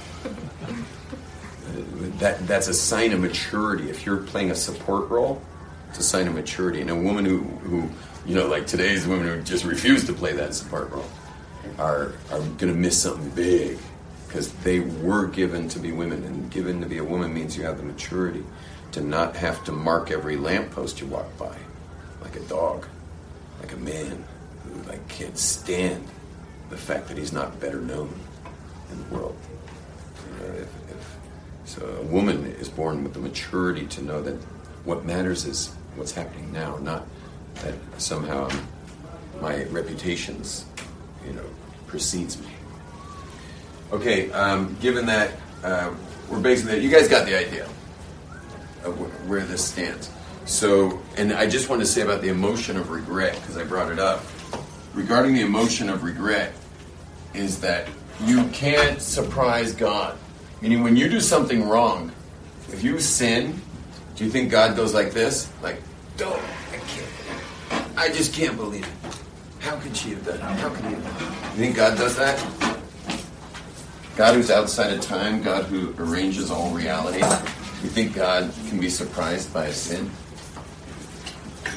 that, 2.19 2.45
that's 2.47 2.67
a 2.67 2.73
sign 2.73 3.11
of 3.13 3.19
maturity. 3.19 3.89
If 3.89 4.05
you're 4.05 4.17
playing 4.17 4.51
a 4.51 4.55
support 4.55 5.09
role, 5.09 5.41
it's 5.89 5.99
a 5.99 6.03
sign 6.03 6.27
of 6.27 6.33
maturity. 6.33 6.81
And 6.81 6.89
a 6.89 6.95
woman 6.95 7.25
who, 7.25 7.39
who 7.39 7.89
you 8.25 8.35
know, 8.35 8.47
like 8.47 8.67
today's 8.67 9.05
women 9.05 9.27
who 9.27 9.41
just 9.43 9.65
refuse 9.65 10.05
to 10.05 10.13
play 10.13 10.33
that 10.33 10.53
support 10.53 10.91
role 10.91 11.05
are, 11.77 12.13
are 12.31 12.39
going 12.39 12.57
to 12.57 12.73
miss 12.73 13.01
something 13.01 13.29
big 13.31 13.77
because 14.27 14.51
they 14.55 14.79
were 14.79 15.27
given 15.27 15.67
to 15.69 15.79
be 15.79 15.91
women. 15.91 16.23
And 16.23 16.49
given 16.49 16.81
to 16.81 16.87
be 16.87 16.97
a 16.97 17.03
woman 17.03 17.33
means 17.33 17.57
you 17.57 17.63
have 17.63 17.77
the 17.77 17.83
maturity 17.83 18.43
to 18.93 19.01
not 19.01 19.35
have 19.35 19.63
to 19.65 19.71
mark 19.71 20.11
every 20.11 20.37
lamppost 20.37 21.01
you 21.01 21.07
walk 21.07 21.37
by 21.37 21.55
like 22.21 22.35
a 22.35 22.39
dog, 22.41 22.85
like 23.59 23.73
a 23.73 23.77
man 23.77 24.23
who 24.63 24.81
like 24.83 25.05
can't 25.09 25.37
stand 25.37 26.07
the 26.69 26.77
fact 26.77 27.07
that 27.07 27.17
he's 27.17 27.33
not 27.33 27.59
better 27.59 27.81
known 27.81 28.13
in 28.91 28.97
the 28.97 29.15
world. 29.15 29.35
You 30.25 30.47
know, 30.47 30.53
if, 30.53 30.61
if, 30.91 31.17
so 31.65 31.85
a 31.85 32.03
woman 32.03 32.45
is 32.45 32.69
born 32.69 33.03
with 33.03 33.13
the 33.13 33.19
maturity 33.19 33.87
to 33.87 34.01
know 34.03 34.21
that 34.21 34.35
what 34.85 35.05
matters 35.05 35.45
is 35.45 35.73
what's 35.95 36.11
happening 36.11 36.51
now, 36.53 36.77
not 36.77 37.05
that 37.55 37.73
somehow 37.97 38.49
my 39.41 39.63
reputations, 39.65 40.65
you 41.25 41.33
know, 41.33 41.45
precedes 41.87 42.39
me. 42.39 42.47
Okay, 43.91 44.31
um, 44.31 44.75
given 44.81 45.05
that 45.07 45.31
uh, 45.63 45.93
we're 46.29 46.39
basically, 46.39 46.79
you 46.79 46.89
guys 46.89 47.07
got 47.07 47.25
the 47.25 47.37
idea 47.37 47.67
where 48.91 49.41
this 49.41 49.63
stands. 49.65 50.09
So, 50.45 51.01
and 51.17 51.33
I 51.33 51.47
just 51.47 51.69
want 51.69 51.81
to 51.81 51.87
say 51.87 52.01
about 52.01 52.21
the 52.21 52.29
emotion 52.29 52.77
of 52.77 52.89
regret 52.89 53.35
because 53.35 53.57
I 53.57 53.63
brought 53.63 53.91
it 53.91 53.99
up. 53.99 54.23
Regarding 54.93 55.33
the 55.33 55.41
emotion 55.41 55.89
of 55.89 56.03
regret, 56.03 56.53
is 57.33 57.59
that 57.61 57.87
you 58.25 58.45
can't 58.49 59.01
surprise 59.01 59.73
God. 59.73 60.17
Meaning, 60.61 60.83
when 60.83 60.95
you 60.95 61.09
do 61.09 61.19
something 61.19 61.67
wrong, 61.67 62.11
if 62.69 62.83
you 62.83 62.99
sin, 62.99 63.59
do 64.15 64.23
you 64.23 64.29
think 64.29 64.51
God 64.51 64.75
goes 64.75 64.93
like 64.93 65.11
this? 65.11 65.51
Like, 65.61 65.81
don't, 66.15 66.41
I 66.71 66.77
can't, 66.77 67.97
I 67.97 68.07
just 68.09 68.33
can't 68.33 68.55
believe 68.55 68.83
it. 68.83 69.13
How 69.59 69.77
could 69.77 69.95
she 69.95 70.11
have 70.11 70.25
done 70.25 70.35
it? 70.35 70.41
How 70.41 70.69
could 70.69 70.85
he 70.85 70.93
have 70.93 71.03
done 71.03 71.33
it? 71.33 71.57
You 71.57 71.63
think 71.63 71.75
God 71.75 71.97
does 71.97 72.15
that? 72.17 72.37
God 74.15 74.35
who's 74.35 74.51
outside 74.51 74.93
of 74.93 75.01
time, 75.01 75.41
God 75.41 75.65
who 75.65 75.93
arranges 75.97 76.51
all 76.51 76.69
reality, 76.69 77.23
you 77.83 77.89
think 77.89 78.15
God 78.15 78.51
can 78.69 78.79
be 78.79 78.89
surprised 78.89 79.53
by 79.53 79.65
a 79.65 79.73
sin? 79.73 80.09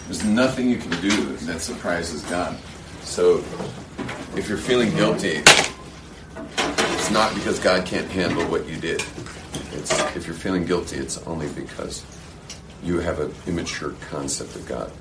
There's 0.05 0.25
nothing 0.25 0.71
you 0.71 0.77
can 0.77 0.91
do 1.01 1.37
that 1.37 1.61
surprises 1.61 2.23
God. 2.23 2.57
So 3.03 3.39
if 4.37 4.49
you're 4.49 4.57
feeling 4.57 4.91
guilty, 4.95 5.43
it's 6.37 7.11
not 7.11 7.35
because 7.35 7.59
God 7.59 7.85
can't 7.85 8.09
handle 8.09 8.45
what 8.47 8.69
you 8.69 8.77
did. 8.77 9.03
It's 9.73 9.99
if 10.15 10.27
you're 10.27 10.37
feeling 10.37 10.65
guilty, 10.65 10.97
it's 10.97 11.19
only 11.27 11.49
because 11.49 12.05
you 12.85 13.01
have 13.01 13.19
an 13.19 13.35
immature 13.47 13.95
concept 14.09 14.55
of 14.55 14.67
God. 14.67 14.93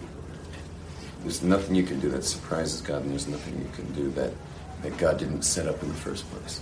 There's 1.22 1.44
nothing 1.44 1.76
you 1.76 1.84
can 1.84 2.00
do 2.00 2.10
that 2.10 2.24
surprises 2.24 2.82
God, 2.82 3.04
and 3.04 3.12
there's 3.12 3.28
nothing 3.28 3.60
you 3.60 3.70
can 3.76 3.92
do 3.94 4.10
that, 4.12 4.32
that 4.82 4.98
God 4.98 5.20
didn't 5.20 5.44
set 5.44 5.68
up 5.68 5.82
in 5.84 5.90
the 5.90 5.96
first 5.96 6.30
place. 6.32 6.62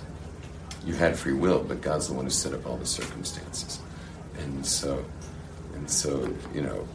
You 0.85 0.95
had 0.95 1.17
free 1.17 1.33
will, 1.33 1.63
but 1.63 1.81
God's 1.81 2.09
the 2.09 2.13
one 2.13 2.25
who 2.25 2.31
set 2.31 2.53
up 2.53 2.65
all 2.65 2.75
the 2.75 2.85
circumstances. 2.85 3.79
And 4.39 4.65
so, 4.65 5.03
and 5.75 5.89
so, 5.89 6.33
you 6.53 6.61
know, 6.61 6.87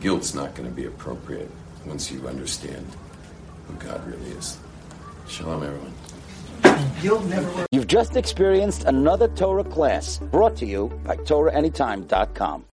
guilt's 0.00 0.34
not 0.34 0.54
going 0.54 0.68
to 0.68 0.74
be 0.74 0.86
appropriate 0.86 1.50
once 1.84 2.10
you 2.10 2.26
understand 2.26 2.86
who 3.66 3.74
God 3.74 4.06
really 4.06 4.30
is. 4.30 4.58
Shalom, 5.28 5.62
everyone. 5.62 5.94
You'll 7.02 7.20
never 7.22 7.50
work. 7.52 7.66
You've 7.72 7.86
just 7.86 8.16
experienced 8.16 8.84
another 8.84 9.28
Torah 9.28 9.64
class 9.64 10.18
brought 10.18 10.56
to 10.56 10.66
you 10.66 10.88
by 11.04 11.16
TorahAnytime.com. 11.16 12.64